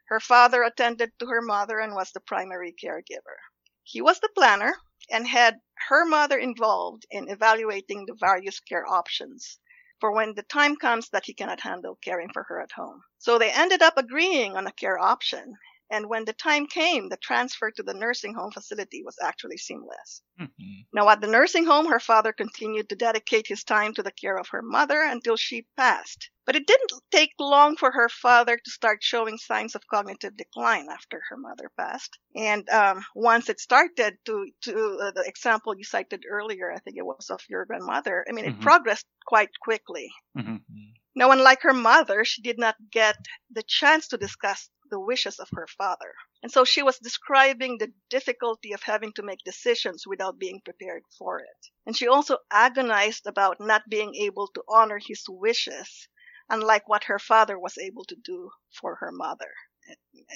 [0.09, 3.37] her father attended to her mother and was the primary caregiver.
[3.83, 4.75] He was the planner
[5.11, 9.59] and had her mother involved in evaluating the various care options
[10.01, 13.03] for when the time comes that he cannot handle caring for her at home.
[13.19, 15.59] So they ended up agreeing on a care option.
[15.91, 20.23] And when the time came, the transfer to the nursing home facility was actually seamless.
[20.41, 20.87] Mhm.
[20.93, 24.37] Now, at the nursing home, her father continued to dedicate his time to the care
[24.39, 26.31] of her mother until she passed.
[26.45, 30.89] But it didn't take long for her father to start showing signs of cognitive decline
[30.91, 32.19] after her mother passed.
[32.35, 36.97] And um, once it started, to to uh, the example you cited earlier, I think
[36.99, 38.25] it was of your grandmother.
[38.29, 38.61] I mean, it Mhm.
[38.61, 40.11] progressed quite quickly.
[40.35, 40.99] Mhm.
[41.15, 43.17] Now, unlike her mother, she did not get
[43.51, 46.15] the chance to discuss the wishes of her father.
[46.43, 51.03] And so she was describing the difficulty of having to make decisions without being prepared
[51.19, 51.71] for it.
[51.87, 56.09] And she also agonized about not being able to honor his wishes,
[56.49, 59.53] unlike what her father was able to do for her mother.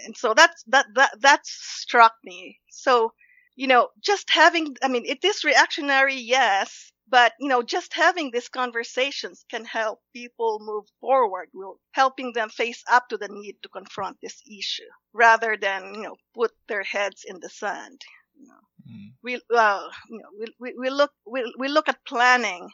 [0.05, 2.59] And so that's, that, that, that struck me.
[2.71, 3.13] So,
[3.55, 8.31] you know, just having, I mean, it is reactionary, yes, but you know just having
[8.33, 13.57] these conversations can help people move forward will helping them face up to the need
[13.63, 18.01] to confront this issue rather than you know put their heads in the sand
[18.37, 19.15] you know Mhm.
[19.23, 22.69] we uh, you know we, we, we look we, we look at planning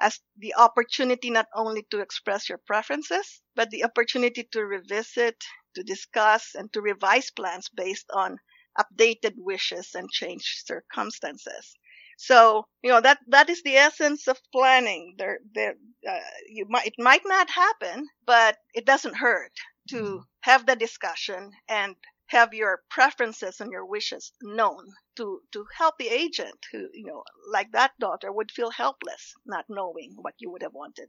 [0.00, 5.36] as the opportunity not only to express your preferences but the opportunity to revisit
[5.74, 8.38] to discuss and to revise plans based on
[8.78, 11.74] updated wishes and changed circumstances
[12.18, 15.14] so you know that that is the essence of planning.
[15.16, 19.52] There, there, uh, you might it might not happen, but it doesn't hurt
[19.90, 21.94] to have the discussion and
[22.26, 24.84] have your preferences and your wishes known
[25.16, 29.64] to to help the agent who you know like that daughter would feel helpless not
[29.68, 31.08] knowing what you would have wanted.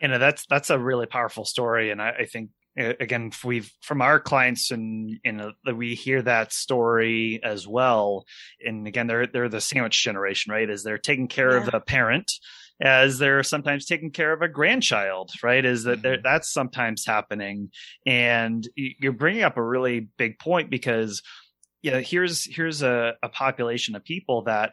[0.00, 4.02] you know that's that's a really powerful story and i, I think again we've from
[4.02, 5.32] our clients and you
[5.76, 8.24] we hear that story as well
[8.64, 10.68] and again they're they're the sandwich generation right?
[10.68, 12.30] As they're taking care of a parent
[12.82, 15.64] as they're sometimes taking care of a grandchild right?
[15.64, 16.22] Is that there Mhm.
[16.22, 17.70] that's sometimes happening.
[18.04, 21.22] And you're bringing up a really big point because
[21.82, 24.72] you know here's here's a, a population of people that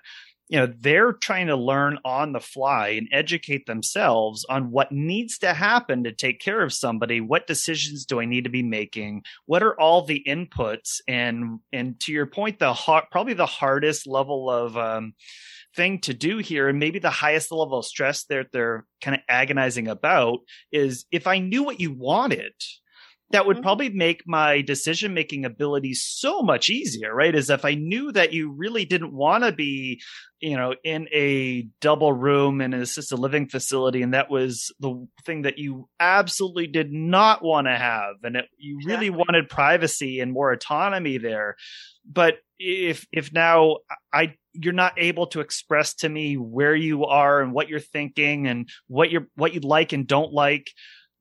[0.50, 5.38] you know they're trying to learn on the fly and educate themselves on what needs
[5.40, 7.22] to happen to take care of somebody.
[7.22, 9.24] What decisions do i need to be making?
[9.46, 11.00] What are all the inputs?
[11.08, 15.14] And and to your point the hard, probably the hardest level of um
[15.76, 19.22] thing to do here and maybe the highest level of stress that they're kind of
[19.28, 20.40] agonizing about
[20.72, 22.54] is if i knew what you wanted
[23.34, 23.64] that would Mhm.
[23.64, 28.32] probably make my decision making ability so much easier right is if i knew that
[28.32, 30.02] you really didn't want to be
[30.40, 35.06] you know in a double room in an assisted living facility and that was the
[35.26, 39.10] thing that you absolutely did not want to have and it, you really Exactly.
[39.10, 41.56] wanted privacy and more autonomy there
[42.10, 43.78] but if if now
[44.14, 48.48] i you're not able to express to me where you are and what you're thinking
[48.48, 50.70] and what you're what you like and don't like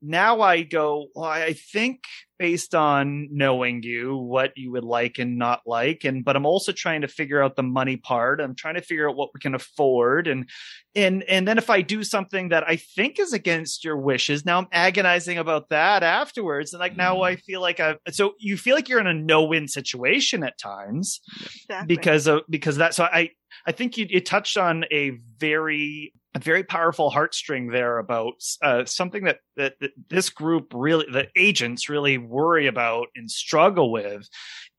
[0.03, 2.03] now I go, well, I think
[2.39, 6.03] based on knowing you, what you would like and not like.
[6.03, 8.41] And, but I'm also trying to figure out the money part.
[8.41, 10.27] I'm trying to figure out what we can afford.
[10.27, 10.49] And,
[10.93, 14.57] and, and then if I do something that I think is against your wishes, now
[14.57, 16.73] I'm agonizing about that afterwards.
[16.73, 17.23] And like, now mm-hmm.
[17.23, 20.57] I feel like I, so you feel like you're in a no win situation at
[20.57, 21.21] times
[21.69, 21.95] Exactly.
[21.95, 23.29] because of, because that, so I,
[23.65, 28.85] I think you, you touched on a very a very powerful heartstring there about uh,
[28.85, 34.27] something that, that that this group really the agents really worry about and struggle with.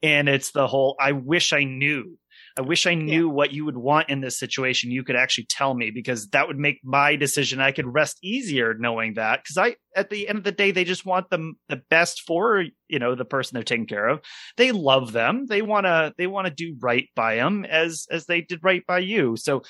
[0.03, 2.19] And it's the whole i wish i knew.
[2.57, 4.91] I wish i knew what you would want in this situation.
[4.91, 7.61] You could actually tell me because that would make my decision.
[7.61, 10.85] I could rest easier knowing that because i at the end of the day they
[10.85, 14.21] just want them the best for you know the person they're taking care of.
[14.57, 15.47] They love them.
[15.47, 18.85] They want to they want to do right by them as as they did right
[18.87, 19.37] by you.
[19.37, 19.63] So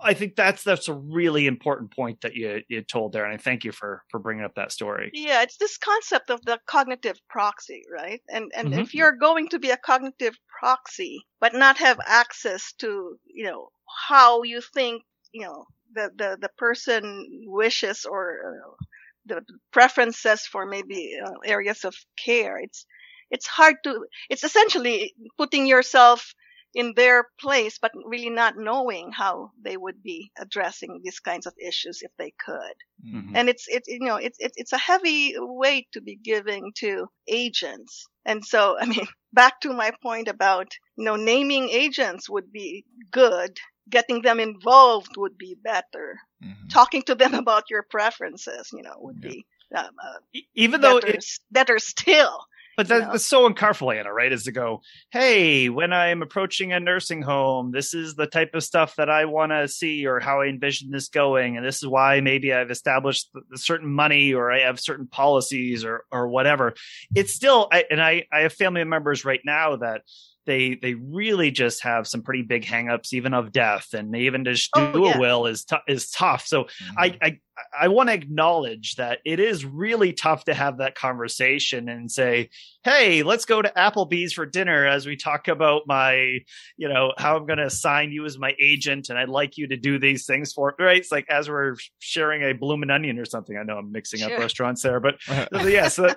[0.00, 3.36] I think that's that's a really important point that you you told there, and I
[3.38, 5.14] thank you for for bringing up that story.
[5.14, 8.20] Yeah, it's this concept of the cognitive proxy, right?
[8.28, 8.80] And and Mhm.
[8.80, 13.70] if you're going to be a cognitive proxy but not have access to, you know,
[14.08, 18.84] how you think, you know, the the the person wishes or uh,
[19.26, 19.42] the
[19.72, 22.84] preferences for maybe uh, areas of care, it's
[23.30, 26.34] it's hard to it's essentially putting yourself
[26.74, 31.54] in their place but really not knowing how they would be addressing these kinds of
[31.58, 33.32] issues if they could Mhm.
[33.34, 37.08] and it's it's you know it's it's it's a heavy weight to be giving to
[37.28, 42.52] agents and so i mean back to my point about you know naming agents would
[42.52, 43.58] be good
[43.88, 46.68] getting them involved would be better Mhm.
[46.70, 49.30] talking to them about your preferences you know would Yeah.
[49.30, 52.46] be um, uh, E- Even though better, it, better still
[52.76, 54.32] But that, that's so uncomfortable, Anna, right?
[54.32, 58.64] Is to go, hey, when I'm approaching a nursing home, this is the type of
[58.64, 61.56] stuff that I want to see or how I envision this going.
[61.56, 66.04] And this is why maybe I've established certain money or I have certain policies or,
[66.10, 66.74] or whatever.
[67.14, 70.02] It's still, I, and I, I have family members right now that
[70.46, 74.56] they they really just have some pretty big hangups even of death and even to
[74.76, 75.16] oh, do yeah.
[75.16, 76.98] a will is t- is tough so mm-hmm.
[76.98, 77.38] I, I
[77.78, 82.50] I want to acknowledge that it is really tough to have that conversation and say,
[82.82, 86.40] "Hey, let's go to Applebee's for dinner." As we talk about my,
[86.76, 89.68] you know, how I'm going to assign you as my agent, and I'd like you
[89.68, 90.98] to do these things for right.
[90.98, 93.56] It's like as we're sharing a bloomin' onion or something.
[93.56, 94.32] I know I'm mixing sure.
[94.32, 95.16] up restaurants there, but
[95.64, 95.88] yeah.
[95.88, 96.12] So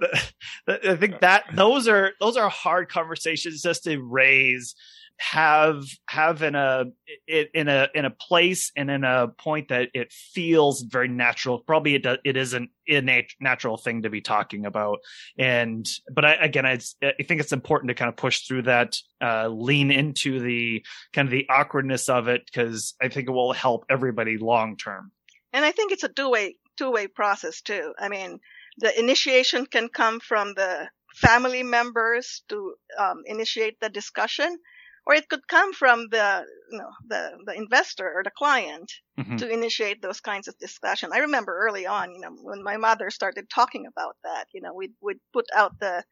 [0.67, 4.75] I think that those are those are hard conversations just to raise
[5.19, 6.85] have have in a
[7.27, 11.59] in a in a place and in a point that it feels very natural.
[11.59, 14.99] Probably it does, it isn't a natural thing to be talking about.
[15.37, 18.95] And but I, again I, I think it's important to kind of push through that
[19.21, 23.53] uh, lean into the kind of the awkwardness of it because I think it will
[23.53, 25.11] help everybody long term.
[25.51, 27.93] And I think it's a two way two way process too.
[27.99, 28.39] I mean
[28.77, 34.59] the initiation can come from the family members to um, initiate the discussion
[35.07, 39.37] or it could come from the you know the the investor or the client mm-hmm.
[39.37, 41.11] to initiate those kinds of discussion.
[41.13, 44.73] I remember early on, you know, when my mother started talking about that, you know,
[44.73, 46.03] we'd put out the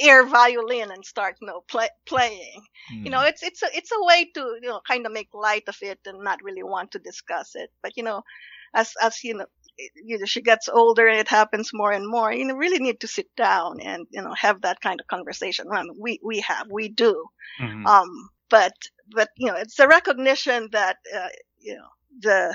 [0.00, 2.62] air violin and start you know play, playing.
[2.94, 3.04] Mm.
[3.04, 3.28] You know, mm.
[3.28, 5.98] it's it's a it's a way to you know kind of make light of it
[6.06, 7.70] and not really want to discuss it.
[7.82, 8.22] But you know,
[8.72, 9.46] as as you know
[10.04, 13.00] you know, she gets older and it happens more and more, you know, really need
[13.00, 15.66] to sit down and, you know, have that kind of conversation.
[15.72, 17.24] I mean, we, we have, we do.
[17.60, 17.86] Mm-hmm.
[17.86, 18.72] Um, but,
[19.10, 21.88] but, you know, it's a recognition that, uh, you know,
[22.20, 22.54] the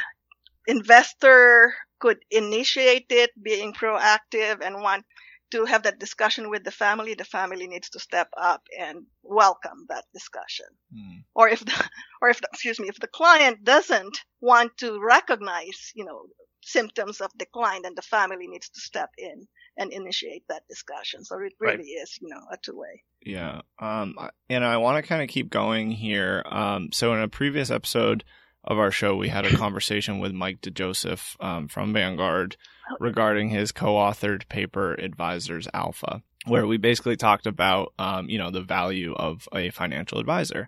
[0.67, 5.03] investor could initiate it, being proactive and want
[5.51, 7.13] to have that discussion with the family.
[7.13, 10.65] The family needs to step up and welcome that discussion.
[10.93, 11.23] Mm.
[11.33, 11.73] Or if the,
[12.21, 16.25] or if the, excuse me, if the client doesn't want to recognize, you know,
[16.67, 19.47] symptoms of decline, then the family needs to step in
[19.77, 21.23] and initiate that discussion.
[21.23, 22.01] So it really right.
[22.03, 23.03] is, you know, a two way.
[23.21, 23.61] Yeah.
[23.79, 24.15] Um,
[24.49, 26.43] and I want to kind of keep going here.
[26.45, 28.25] Um, so in a previous episode
[28.65, 32.57] of our show, we had a conversation with Mike DiJoseph um, from Vanguard
[32.99, 38.61] regarding his co-authored paper Advisors Alpha, where we basically talked about, um, you know, the
[38.61, 40.67] value of a financial advisor.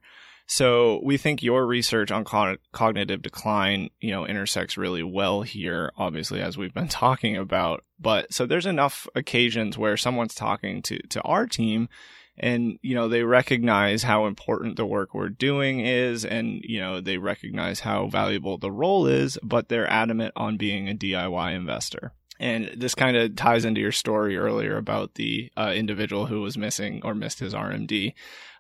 [0.52, 5.92] So we think your research on co- cognitive decline, you know, intersects really well here,
[5.96, 7.84] obviously, as we've been talking about.
[8.00, 11.88] But so there's enough occasions where someone's talking to, to our team
[12.36, 17.00] and, you know, they recognize how important the work we're doing is and, you know,
[17.00, 22.14] they recognize how valuable the role is, but they're adamant on being a DIY investor.
[22.40, 26.58] And this kind of ties into your story earlier about the uh, individual who was
[26.58, 28.14] missing or missed his RMD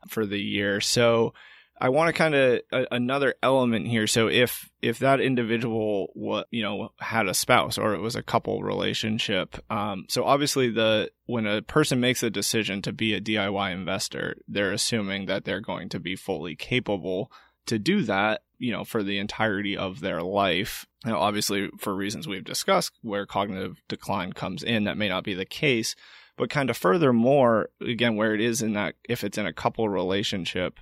[0.08, 0.82] for the year.
[0.82, 1.34] So,
[1.82, 2.62] I want to kind of
[2.92, 4.06] another element here.
[4.06, 8.24] So if if that individual what you know had a spouse or it was a
[8.24, 13.22] couple relationship, um, so obviously the when a person makes a decision to be a
[13.22, 17.32] DIY investor, they're assuming that they're going to be fully capable
[17.68, 18.42] to do that.
[18.58, 20.86] You know, for the entirety of their life.
[21.06, 25.34] Now, obviously, for reasons we've discussed, where cognitive decline comes in, that may not be
[25.34, 25.96] the case.
[26.36, 29.88] But kind of furthermore, again, where it is in that, if it's in a couple
[29.88, 30.80] relationship,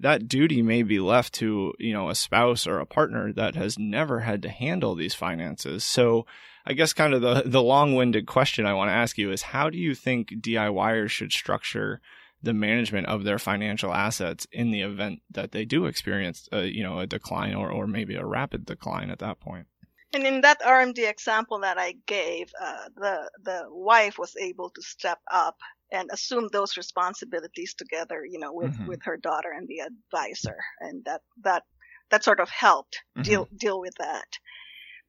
[0.00, 3.78] that duty may be left to you know a spouse or a partner that has
[3.78, 5.84] never had to handle these finances.
[5.84, 6.26] So
[6.66, 9.70] i guess kind of the the long-winded question i want to ask you is how
[9.70, 12.00] do you think diyers should structure
[12.42, 16.82] the management of their financial assets in the event that they do experience a, you
[16.82, 19.66] know a decline or, or maybe a rapid decline at that point
[20.12, 24.82] and in that RMD example that I gave, uh, the the wife was able to
[24.82, 25.56] step up
[25.92, 28.86] and assume those responsibilities together, you know, with, mm-hmm.
[28.86, 30.56] with her daughter and the advisor.
[30.80, 31.64] And that, that,
[32.10, 33.22] that sort of helped mm-hmm.
[33.22, 34.38] deal, deal with that.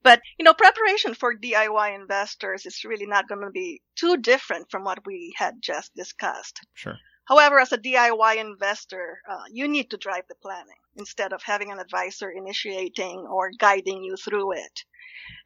[0.04, 4.72] But, you know, preparation for DIY investors is really not going to be too different
[4.72, 6.60] from what we had just discussed.
[6.74, 6.97] Sure.
[7.26, 11.72] However, as a DIY investor, uh, you need to drive the planning instead of having
[11.72, 14.84] an advisor initiating or guiding you through it.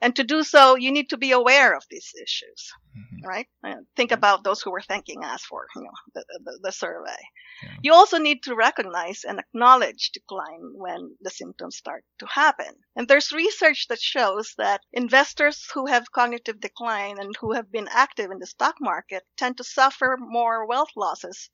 [0.02, 3.28] And to do so, you need to be aware of these issues, mm-hmm.
[3.28, 3.48] right?
[3.64, 7.22] And think about those who were thanking us for, you know, the, the, the survey.
[7.64, 7.76] Yeah.
[7.82, 12.74] You also need to recognize and acknowledge decline when the symptoms start to happen.
[12.96, 17.88] And there's research that shows that investors who have cognitive decline and who have been
[17.92, 21.50] active in the stock market tend to suffer more wealth losses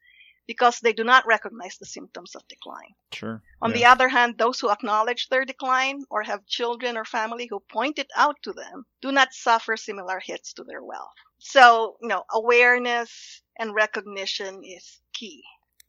[0.48, 2.94] because they do not recognize the symptoms of decline.
[3.14, 3.42] Sure.
[3.62, 3.78] On yeah.
[3.78, 8.00] the other hand, those who acknowledge their decline or have children or family who point
[8.00, 11.14] it out to them do not suffer similar hits to their wealth.
[11.40, 15.44] So, you know, awareness and recognition is key.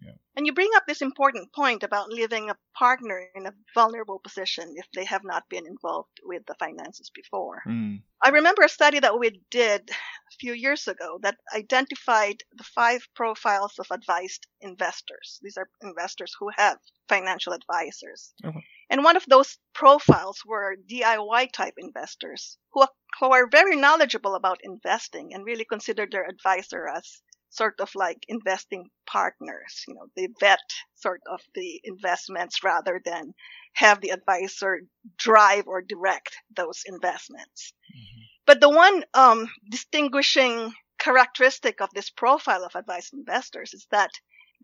[0.05, 0.13] Yeah.
[0.37, 4.75] And you bring up this important point about leaving a partner in a vulnerable position
[4.77, 7.63] if they have not been involved with the finances before.
[7.67, 8.03] Mm.
[8.23, 13.07] I remember a study that we did a few years ago that identified the five
[13.15, 15.39] profiles of advised investors.
[15.43, 16.79] These are investors who have
[17.09, 18.33] financial advisors.
[18.45, 18.65] Okay.
[18.93, 22.87] And one of those profiles were DIY type investors who,
[23.21, 27.23] who are very knowledgeable about investing and really consider their advisor as
[27.53, 29.85] sort of like investing partners.
[29.87, 30.59] You know, they vet
[30.95, 33.35] sort of the investments rather than
[33.75, 34.81] have the advisor
[35.17, 37.75] drive or direct those investments.
[37.95, 38.21] Mm-hmm.
[38.47, 44.11] But the one um, distinguishing characteristic of this profile of advised investors is that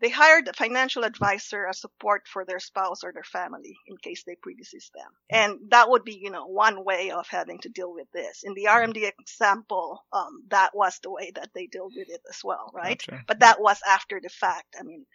[0.01, 4.23] they hired a financial advisor as support for their spouse or their family in case
[4.23, 5.11] they predecease them.
[5.29, 8.43] And that would be, you know, one way of having to deal with this.
[8.43, 12.41] In the RMD example, um, that was the way that they dealt with it as
[12.43, 13.01] well, right?
[13.05, 13.23] Gotcha.
[13.27, 14.75] But that was after the fact.
[14.79, 15.05] I mean,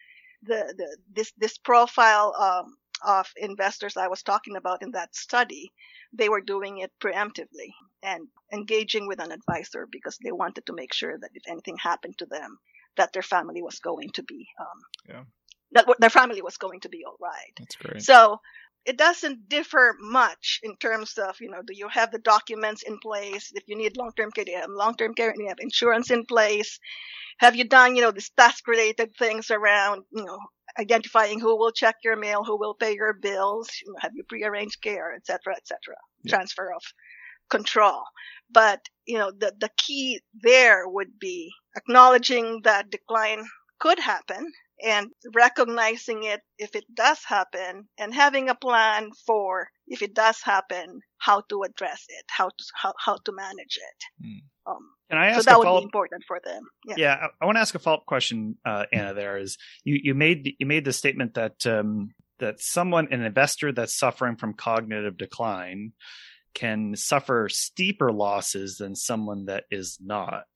[0.43, 5.73] the, the, this, this profile, um, of investors I was talking about in that study,
[6.13, 7.73] they were doing it preemptively
[8.03, 12.17] and engaging with an advisor because they wanted to make sure that if anything happened
[12.19, 12.59] to them,
[12.97, 14.79] that their family was going to be, um,
[15.09, 15.25] Yeah.
[15.73, 17.53] that their family was going to be all right.
[17.59, 18.03] That's great.
[18.03, 18.41] So
[18.85, 22.99] it doesn't differ much in terms of, you know, do you have the documents in
[22.99, 23.51] place?
[23.55, 25.33] If you need long-term care, do you have long-term care?
[25.33, 26.79] Do you have insurance in place?
[27.39, 30.39] Have you done, you know, these task-related things around, you know,
[30.79, 33.69] identifying who will check your mail, who will pay your bills?
[33.85, 35.97] You know, have you prearranged care, et cetera, et cetera?
[36.23, 36.37] Yeah.
[36.37, 36.83] Transfer of
[37.51, 38.03] control.
[38.51, 43.45] But, you know, the, the key there would be acknowledging that decline
[43.79, 50.03] could happen and recognizing it if it does happen and having a plan for if
[50.03, 54.73] it does happen how to address it how to how, how to manage it Hmm.
[54.73, 57.29] um, Can I so ask that a would be important for them yeah Yeah, I,
[57.41, 59.15] I want to ask a follow up question, uh, Anna.
[59.15, 63.73] There is you you made you made the statement that um, that someone an investor
[63.73, 65.93] that's suffering from cognitive decline
[66.55, 70.47] can suffer steeper losses than someone that is not.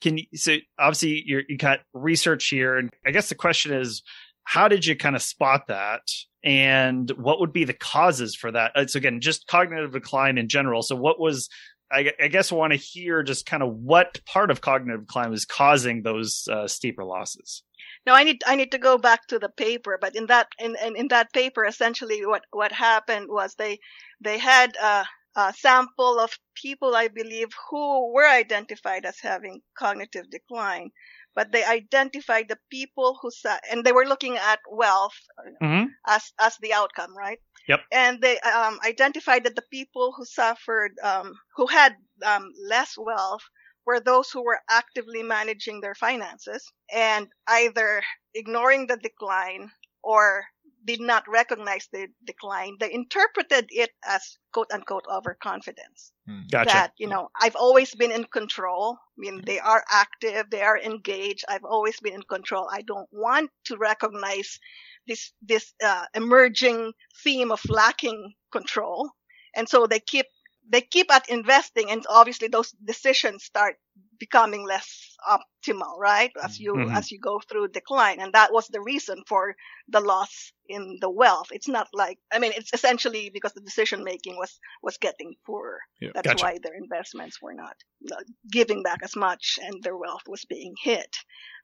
[0.00, 4.02] Can you so obviously you're, you got research here, and I guess the question is,
[4.44, 6.02] how did you kind of spot that,
[6.44, 8.72] and what would be the causes for that?
[8.76, 10.82] Uh, So again, just cognitive decline in general.
[10.82, 11.48] So what was
[11.90, 15.30] I, I guess I want to hear just kind of what part of cognitive decline
[15.30, 17.62] was causing those uh, steeper losses.
[18.06, 20.76] No i need i need to go back to the paper but in that in,
[20.84, 23.78] in, in that paper essentially what what happened was they
[24.20, 25.04] they had a,
[25.36, 30.90] a sample of people i believe who were identified as having cognitive decline
[31.34, 35.14] but they identified the people who sa- and they were looking at wealth
[35.62, 35.86] Mm-hmm.
[36.06, 37.38] as as the outcome, right?
[37.68, 37.80] Yep.
[37.92, 43.42] And they um, identified that the people who suffered, um, who had um, less wealth,
[43.86, 48.02] were those who were actively managing their finances and either
[48.34, 49.70] ignoring the decline
[50.02, 50.44] or
[50.84, 52.76] did not recognize the decline.
[52.78, 56.12] They interpreted it as quote unquote overconfidence.
[56.50, 56.70] Gotcha.
[56.70, 58.96] that you know i've always been in control.
[58.96, 60.46] I mean they are active.
[60.50, 61.44] They are engaged.
[61.48, 62.68] I've always been in control.
[62.70, 64.58] I don't want to recognize
[65.06, 69.10] this this uh, emerging theme of lacking control.
[69.56, 70.26] And so they keep
[70.68, 73.76] they keep at investing and obviously those decisions start
[74.18, 76.96] becoming less optimal right as you Mhm.
[76.96, 79.54] as you go through decline and that was the reason for
[79.88, 84.02] the loss in the wealth it's not like i mean it's essentially because the decision
[84.04, 86.10] making was was getting poorer Yeah.
[86.14, 86.44] that's Gotcha.
[86.44, 87.76] why their investments were not
[88.12, 91.16] uh, giving back as much and their wealth was being hit.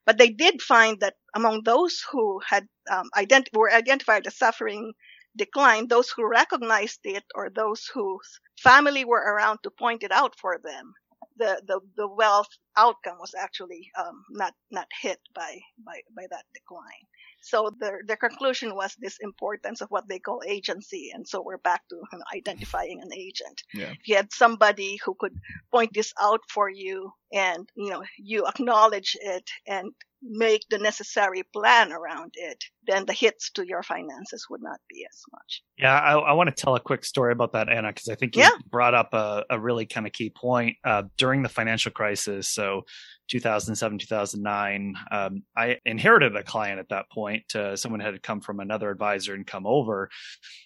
[0.05, 4.93] But they did find that among those who had um, ident- were identified as suffering
[5.35, 10.35] decline, those who recognized it or those whose family were around to point it out
[10.39, 10.93] for them,
[11.37, 16.45] the, the, the wealth outcome was actually um, not not hit by, by by that
[16.53, 17.05] decline.
[17.41, 21.57] So their their conclusion was this importance of what they call agency, and so we're
[21.57, 23.63] back to you know, identifying an agent.
[23.73, 23.91] Yeah.
[23.91, 25.35] If you had somebody who could
[25.71, 29.91] point this out for you, and you know you acknowledge it and
[30.23, 35.05] make the necessary plan around it, then the hits to your finances would not be
[35.09, 35.61] as much.
[35.77, 38.35] Yeah, I, I want to tell a quick story about that, Anna, because I think
[38.35, 38.49] you Yeah.
[38.69, 42.47] brought up a, a really kind of key point uh, during the financial crisis.
[42.47, 42.83] So,
[43.29, 47.55] 2007, 2009, um, I inherited a client at that point.
[47.55, 50.09] Uh, someone had come from another advisor and come over,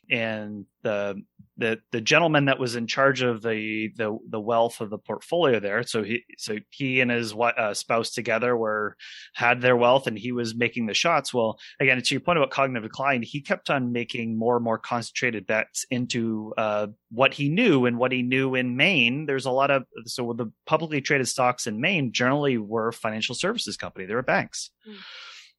[0.09, 1.21] and the
[1.57, 5.59] the the gentleman that was in charge of the the the wealth of the portfolio
[5.59, 5.83] there.
[5.83, 8.95] So he so he and his uh, spouse together were
[9.33, 11.33] had their wealth, and he was making the shots.
[11.33, 14.77] Well, again, to your point about cognitive decline, he kept on making more and more
[14.77, 19.25] concentrated bets into uh, what he knew and what he knew in Maine.
[19.25, 23.77] There's a lot of so the publicly traded stocks in Maine generally were financial services
[23.77, 24.05] company.
[24.05, 24.69] They were banks.
[24.87, 24.95] Mm.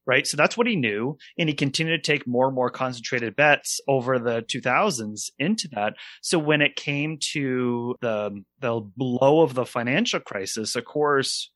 [0.09, 0.25] Right.
[0.25, 1.19] So that's what he knew.
[1.37, 5.93] And he continued to take more and more concentrated bets over the 2000s into that.
[6.23, 11.51] So when it came to the, the blow of the financial crisis, of course,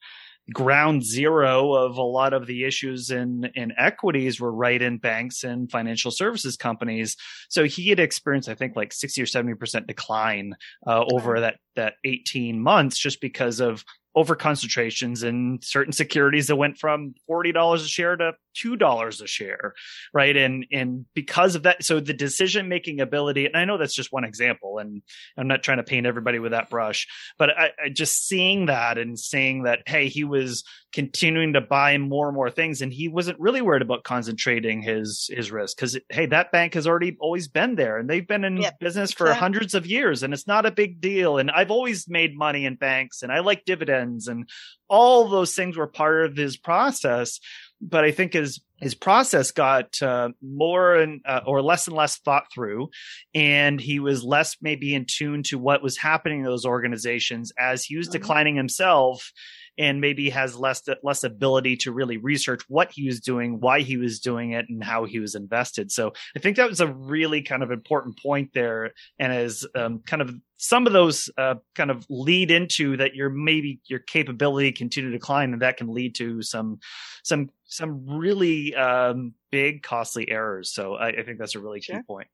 [0.52, 5.44] ground zero of a lot of the issues in in equities were right in banks
[5.44, 7.16] and financial services companies.
[7.50, 10.54] So he had experienced, I think, like sixty or seventy percent decline
[10.86, 13.84] uh, over that that eighteen months, just because of
[14.16, 18.34] over concentrations in certain securities that went from $40 a share to
[18.64, 19.74] $2 a share
[20.14, 20.36] right?
[20.36, 24.12] And and because of that so the decision making ability and i know that's just
[24.12, 25.02] one example and
[25.38, 27.08] i'm not trying to paint everybody with that brush
[27.38, 31.98] but I, I just seeing that and seeing that hey he was continuing to buy
[31.98, 35.98] more and more things and he wasn't really worried about concentrating his his risk because
[36.10, 39.26] hey that bank has already always been there and they've been in Yep, business for
[39.26, 39.40] exactly.
[39.42, 42.76] hundreds of years and it's not a big deal and i've always made money in
[42.76, 44.48] banks and i like dividends and
[44.88, 47.40] all those things were part of his process
[47.82, 52.18] but i think his his process got uh, more and uh, or less and less
[52.18, 52.90] thought through
[53.34, 57.84] and he was less maybe in tune to what was happening in those organizations as
[57.84, 58.12] he was Mhm.
[58.12, 59.32] declining himself
[59.78, 63.98] and maybe has less less ability to really research what he was doing, why he
[63.98, 65.92] was doing it, and how he was invested.
[65.92, 70.00] So I think that was a really kind of important point there, and as um,
[70.06, 74.72] kind of some of those uh, kind of lead into that your maybe your capability
[74.72, 76.80] continue to decline, and that can lead to some
[77.24, 80.72] some some really um, big costly errors.
[80.74, 82.04] So I, I think that's a really key Sure.
[82.04, 82.28] point.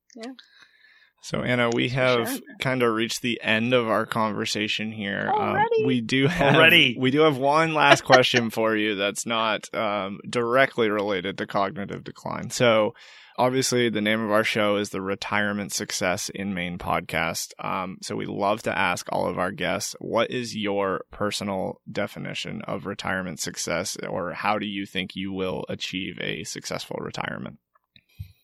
[1.21, 2.39] So Anna, we have Sure.
[2.59, 5.29] kind of reached the end of our conversation here.
[5.33, 6.95] Um, we do have Already?
[6.97, 12.03] we do have one last question for you that's not um, directly related to cognitive
[12.03, 12.49] decline.
[12.51, 12.93] So
[13.37, 17.51] obviously the name of our show is the Retirement Success in Maine podcast.
[17.59, 22.61] Um, so we love to ask all of our guests, what is your personal definition
[22.63, 27.57] of retirement success or how do you think you will achieve a successful retirement?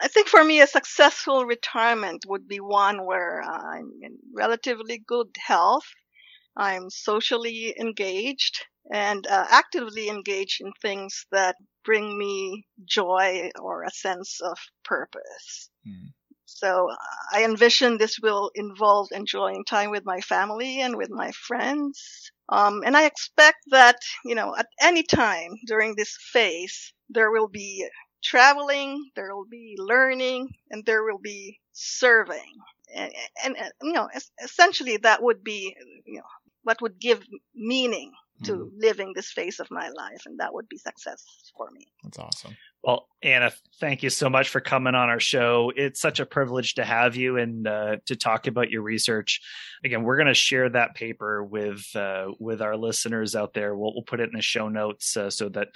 [0.00, 5.34] I think for me, a successful retirement would be one where I'm in relatively good
[5.38, 5.86] health.
[6.56, 13.90] I'm socially engaged and uh, actively engaged in things that bring me joy or a
[13.90, 15.70] sense of purpose.
[15.84, 16.08] Hmm.
[16.44, 16.88] So
[17.32, 22.30] I envision this will involve enjoying time with my family and with my friends.
[22.48, 27.48] Um, and I expect that, you know, at any time during this phase, there will
[27.48, 27.88] be
[28.22, 32.52] traveling, there will be learning, and there will be serving.
[32.94, 33.12] And,
[33.44, 35.74] and, and you know, es- essentially that would be,
[36.06, 36.26] you know,
[36.62, 37.22] what would give
[37.54, 38.12] meaning
[38.44, 38.70] to Mhm.
[38.76, 41.24] living this phase of my life, and that would be success
[41.56, 41.86] for me.
[42.02, 42.56] That's awesome.
[42.82, 43.50] Well, Anna,
[43.80, 45.72] thank you so much for coming on our show.
[45.74, 49.40] It's such a privilege to have you and uh, to talk about your research.
[49.84, 53.74] Again, we're going to share that paper with uh, with our listeners out there.
[53.74, 55.68] We'll, we'll put it in the show notes uh, so that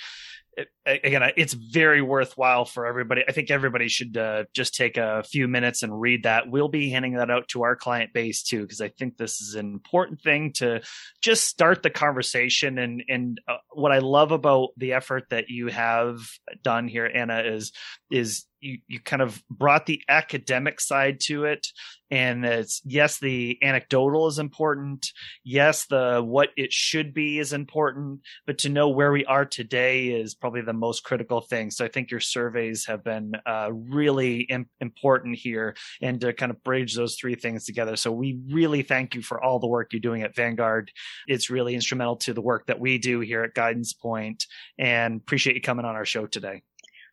[0.57, 3.23] it, again, it's very worthwhile for everybody.
[3.27, 6.51] I think everybody should uh, just take a few minutes and read that.
[6.51, 9.55] We'll be handing that out to our client base too, because I think this is
[9.55, 10.83] an important thing to
[11.23, 12.79] just start the conversation.
[12.79, 16.21] And and uh, what I love about the effort that you have
[16.63, 17.72] done here, Anna, is
[18.11, 21.66] is you you kind of brought the academic side to it.
[22.11, 25.07] And it's yes the anecdotal is important.
[25.45, 28.20] Yes the what it should be is important.
[28.47, 31.70] But to know where we are today is probably the most critical thing.
[31.70, 36.51] So i think your surveys have been uh, really Im- important here and to kind
[36.51, 37.97] of bridge those three things together.
[37.97, 40.91] So we really thank you for all the work you're doing at vanguard.
[41.26, 44.45] It's really instrumental to the work that we do here at guidance point.
[44.78, 46.62] And appreciate you coming on our show today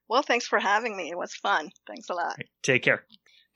[0.10, 1.10] Well, thanks for having me.
[1.10, 1.70] It was fun.
[1.88, 2.38] Thanks a lot.
[2.64, 3.04] Take care.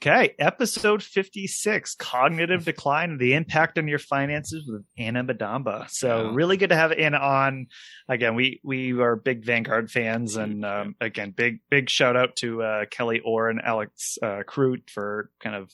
[0.04, 5.88] Okay, episode 56 Cognitive Decline and the Impact on Your Finances with Anna Madamba.
[5.92, 6.32] So, Yeah.
[6.34, 7.68] really good to have Anna on.
[8.10, 10.38] Again, we we are big Vanguard fans.
[10.38, 14.90] And um, again, big, big shout out to uh, Kelly Orr and Alex uh, Crute
[14.90, 15.72] for kind of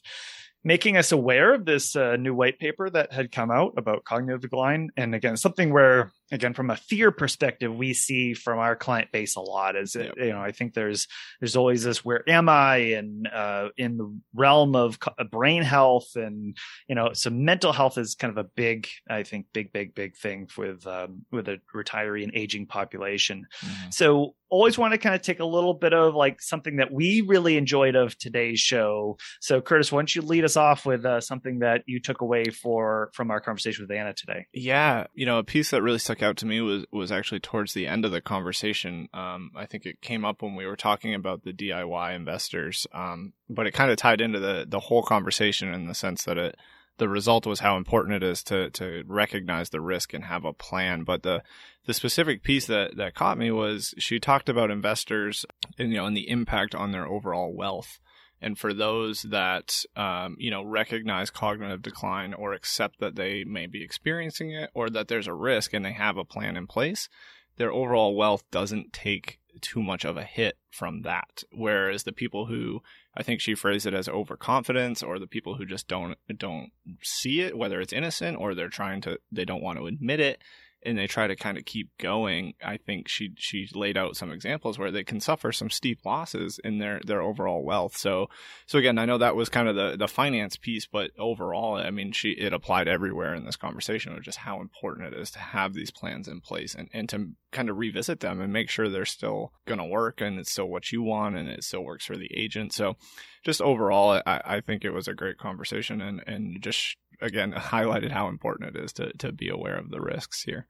[0.61, 4.41] making us aware of this uh, new white paper that had come out about cognitive
[4.41, 4.89] decline.
[4.97, 9.35] And again, something where, again, from a fear perspective, we see from our client base
[9.35, 11.07] a lot is, it, you know, I think there's,
[11.39, 12.77] there's always this, where am I?
[12.97, 16.57] And, uh, in the realm of co- brain health and,
[16.87, 20.17] you know, so mental health is kind of a big, I think, big, big, big
[20.17, 23.45] thing with, um, with a retiree and aging population.
[23.61, 23.93] Mhm.
[23.93, 27.21] So always want to kind of take a little bit of like something that we
[27.21, 29.17] really enjoyed of today's show.
[29.41, 32.45] So Curtis, why don't you lead us off with uh, something that you took away
[32.45, 34.45] for from our conversation with Anna today?
[34.53, 37.73] Yeah, you know, a piece that really stuck out to me was was actually towards
[37.73, 39.09] the end of the conversation.
[39.13, 43.33] Um, I think it came up when we were talking about the DIY investors, um,
[43.49, 46.55] but it kind of tied into the the whole conversation in the sense that it
[46.97, 50.53] the result was how important it is to to recognize the risk and have a
[50.53, 51.03] plan.
[51.03, 51.43] But the
[51.85, 55.45] the specific piece that that caught me was she talked about investors
[55.77, 57.99] and you know and the impact on their overall wealth.
[58.41, 63.67] And for those that um, you know recognize cognitive decline or accept that they may
[63.67, 67.09] be experiencing it or that there's a risk and they have a plan in place,
[67.57, 71.43] their overall wealth doesn't take too much of a hit from that.
[71.51, 72.81] Whereas the people who
[73.15, 76.71] I think she phrased it as overconfidence or the people who just don't don't
[77.01, 80.41] see it, whether it's innocent or they're trying to they don't want to admit it,
[80.87, 84.31] and they try to kind of keep going, I think she she laid out some
[84.31, 87.97] examples where they can suffer some steep losses in their their overall wealth.
[87.97, 88.29] So
[88.65, 91.91] so again, I know that was kind of the the finance piece, but overall, I
[91.91, 95.39] mean, she it applied everywhere in this conversation of just how important it is to
[95.39, 98.87] have these plans in place and and to kind of revisit them and make sure
[98.87, 102.05] they're still going to work and it's still what you want and it still works
[102.05, 102.71] for the agent.
[102.71, 102.95] So
[103.43, 108.11] just overall, I, I think it was a great conversation and and just again highlighted
[108.11, 110.67] how important it is to to be aware of the risks here.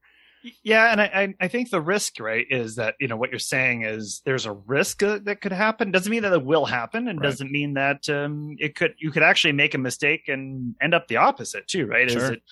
[0.62, 3.82] Yeah, and I I think the risk right is that you know what you're saying
[3.82, 5.90] is there's a risk that could happen.
[5.90, 7.24] Doesn't mean that it will happen, and right.
[7.24, 8.94] doesn't mean that um, it could.
[8.98, 12.10] You could actually make a mistake and end up the opposite too, right?
[12.10, 12.22] Sure.
[12.22, 12.42] Is it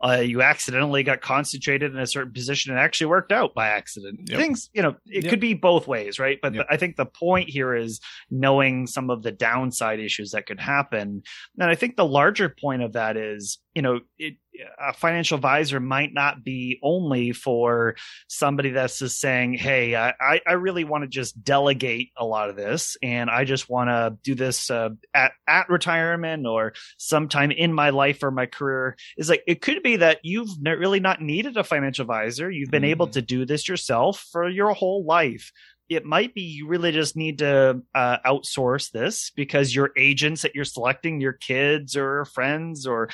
[0.00, 4.20] uh, you accidentally got concentrated in a certain position and actually worked out by accident.
[4.28, 4.38] Yep.
[4.38, 5.30] Things, you know, it yep.
[5.30, 6.38] could be both ways, right?
[6.42, 6.66] But yep.
[6.66, 8.00] the, I think the point here is
[8.30, 11.22] knowing some of the downside issues that could happen.
[11.58, 14.34] And I think the larger point of that is, you know, it,
[14.78, 17.96] a financial advisor might not be only for
[18.28, 22.56] somebody that's just saying, Hey, I, I really want to just delegate a lot of
[22.56, 27.72] this and I just want to do this uh, at, at retirement or sometime in
[27.72, 31.56] my life or my career is like, it could be that you've really not needed
[31.56, 32.50] a financial advisor.
[32.50, 32.90] You've been mm-hmm.
[32.90, 35.52] able to do this yourself for your whole life
[35.88, 40.54] it might be you really just need to uh, outsource this because your agents that
[40.54, 43.08] you're selecting, your kids or friends or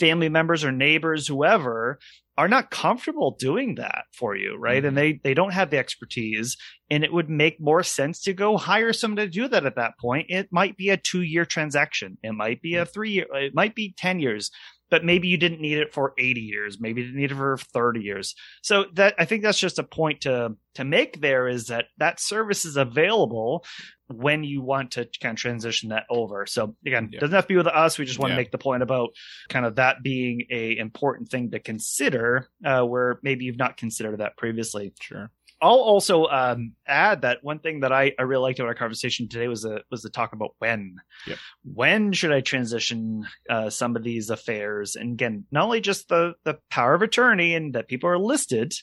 [0.00, 1.98] family members or neighbors, whoever,
[2.36, 4.78] are not comfortable doing that for you, right?
[4.78, 4.88] Mm-hmm.
[4.88, 6.56] And they they don't have the expertise,
[6.90, 9.98] and it would make more sense to go hire someone to do that at that
[9.98, 10.26] point.
[10.30, 13.74] It might be a two year transaction, it might be a three year, it might
[13.74, 14.50] be ten years
[14.90, 16.78] but maybe you didn't need it for 80 years.
[16.80, 18.34] Maybe you didn't need it for 30 years.
[18.62, 22.20] So that i think that's just a point to to make there is that that
[22.20, 23.64] service is available
[24.08, 26.46] when you want to kind of transition that over.
[26.46, 27.20] So again yeah.
[27.20, 27.98] doesn't have to be with us.
[27.98, 28.36] We just want yeah.
[28.36, 29.10] to make the point about
[29.48, 34.20] kind of that being a important thing to consider uh, where maybe you've not considered
[34.20, 34.92] that previously.
[35.00, 35.30] Sure
[35.64, 39.30] I'll also um, add that one thing that I, I really liked about our conversation
[39.30, 40.96] today was the was the talk about when.
[41.26, 41.38] Yep.
[41.64, 44.94] When should I transition uh, some of these affairs?
[44.94, 48.74] And again, not only just the the power of attorney and that people are listed,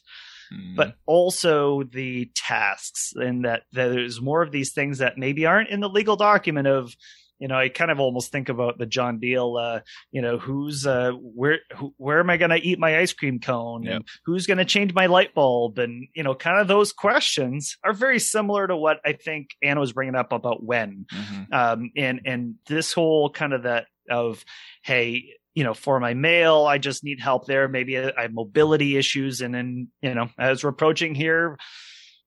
[0.51, 0.75] mm.
[0.75, 5.69] but also the tasks, and that, that there's more of these things that maybe aren't
[5.69, 6.95] in the legal document of
[7.41, 9.79] you know, I kind of almost think about the John Deal, uh,
[10.11, 13.39] you know, who's, uh, where, who, where am I going to eat my ice cream
[13.39, 13.95] cone yep.
[13.95, 15.79] and who's going to change my light bulb?
[15.79, 19.79] And, you know, kind of those questions are very similar to what I think Anna
[19.79, 21.51] was bringing up about when, mm-hmm.
[21.51, 24.45] um, and, and this whole kind of that of,
[24.83, 27.67] Hey, you know, for my mail, I just need help there.
[27.67, 29.41] Maybe I have mobility issues.
[29.41, 31.57] And then, you know, as we're approaching here,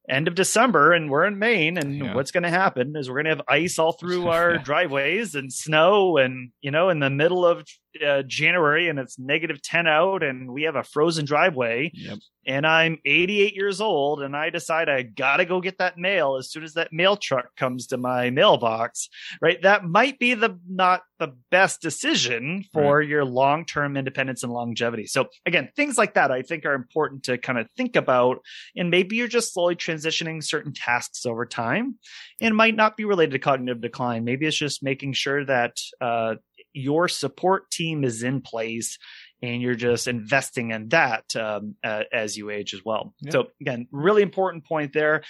[0.08, 2.14] end of December and we're in Maine and yeah.
[2.14, 5.52] what's going to happen is we're going to have ice all through our driveways and
[5.52, 7.64] snow and you know in the middle of
[8.04, 12.18] uh, January and it's negative 10 out and we have a frozen driveway yep.
[12.46, 16.36] and I'm 88 years old and I decide I got to go get that mail
[16.36, 19.08] as soon as that mail truck comes to my mailbox,
[19.40, 19.60] right?
[19.62, 23.08] That might be the not the best decision for right.
[23.08, 25.06] your long-term independence and longevity.
[25.06, 28.38] So again, things like that I think are important to kind of think about
[28.76, 31.96] and maybe you're just slowly transitioning certain tasks over time
[32.40, 34.24] and might not be related to cognitive decline.
[34.24, 36.34] Maybe it's just making sure that uh,
[36.74, 38.98] your support team is in place
[39.42, 43.14] and you're just investing in that um, uh, as you age as well.
[43.20, 43.32] Yeah.
[43.32, 45.22] So again, really important point there.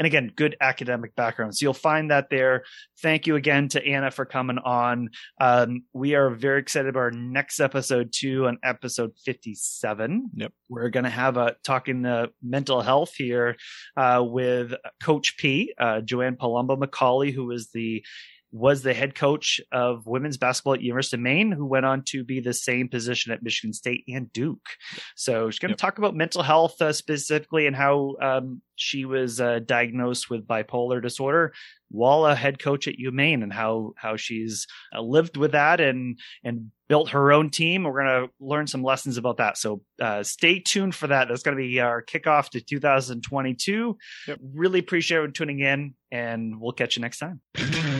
[0.00, 1.54] and again, good academic background.
[1.54, 2.64] So you'll find that there.
[3.02, 5.10] Thank you again to Anna for coming on.
[5.38, 10.30] Um, we are very excited about our next episode too, on episode 57.
[10.36, 10.52] Yep.
[10.70, 13.58] We're going to have a talking uh, mental health here
[13.94, 14.72] uh, with
[15.02, 18.02] Coach P, uh, Joanne Palombo McCallie, who is the
[18.52, 22.24] was the head coach of women's basketball at University of Maine, who went on to
[22.24, 24.66] be the same position at Michigan State and Duke.
[25.14, 25.78] So she's going to yep.
[25.78, 31.02] talk about mental health uh, specifically and how um, she was uh, diagnosed with bipolar
[31.02, 31.52] disorder
[31.90, 36.18] while a head coach at UMaine and how how she's uh, lived with that and
[36.44, 37.84] and built her own team.
[37.84, 39.56] We're going to learn some lessons about that.
[39.56, 41.28] So uh, stay tuned for that.
[41.28, 43.96] That's going to be our kickoff to 2022.
[44.26, 44.38] Yep.
[44.54, 47.40] Really appreciate everyone tuning in, and we'll catch you next time.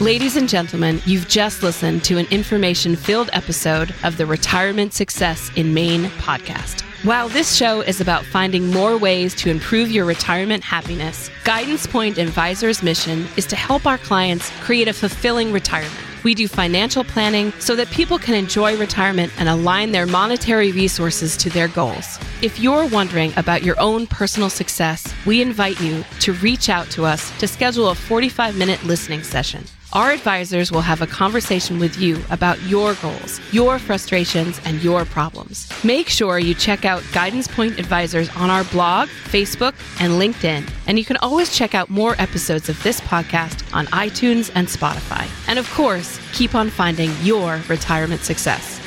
[0.00, 5.52] Ladies and gentlemen, you've just listened to an information filled episode of the Retirement Success
[5.54, 6.80] in Maine podcast.
[7.04, 12.18] While this show is about finding more ways to improve your retirement happiness, Guidance Point
[12.18, 16.13] Advisors' mission is to help our clients create a fulfilling retirement.
[16.24, 21.36] We do financial planning so that people can enjoy retirement and align their monetary resources
[21.36, 22.18] to their goals.
[22.42, 27.04] If you're wondering about your own personal success, we invite you to reach out to
[27.04, 29.64] us to schedule a 45 minute listening session.
[29.94, 35.04] Our advisors will have a conversation with you about your goals, your frustrations, and your
[35.04, 35.70] problems.
[35.84, 40.68] Make sure you check out Guidance Point Advisors on our blog, Facebook, and LinkedIn.
[40.88, 45.28] And you can always check out more episodes of this podcast on iTunes and Spotify.
[45.46, 48.83] And of course, keep on finding your retirement success.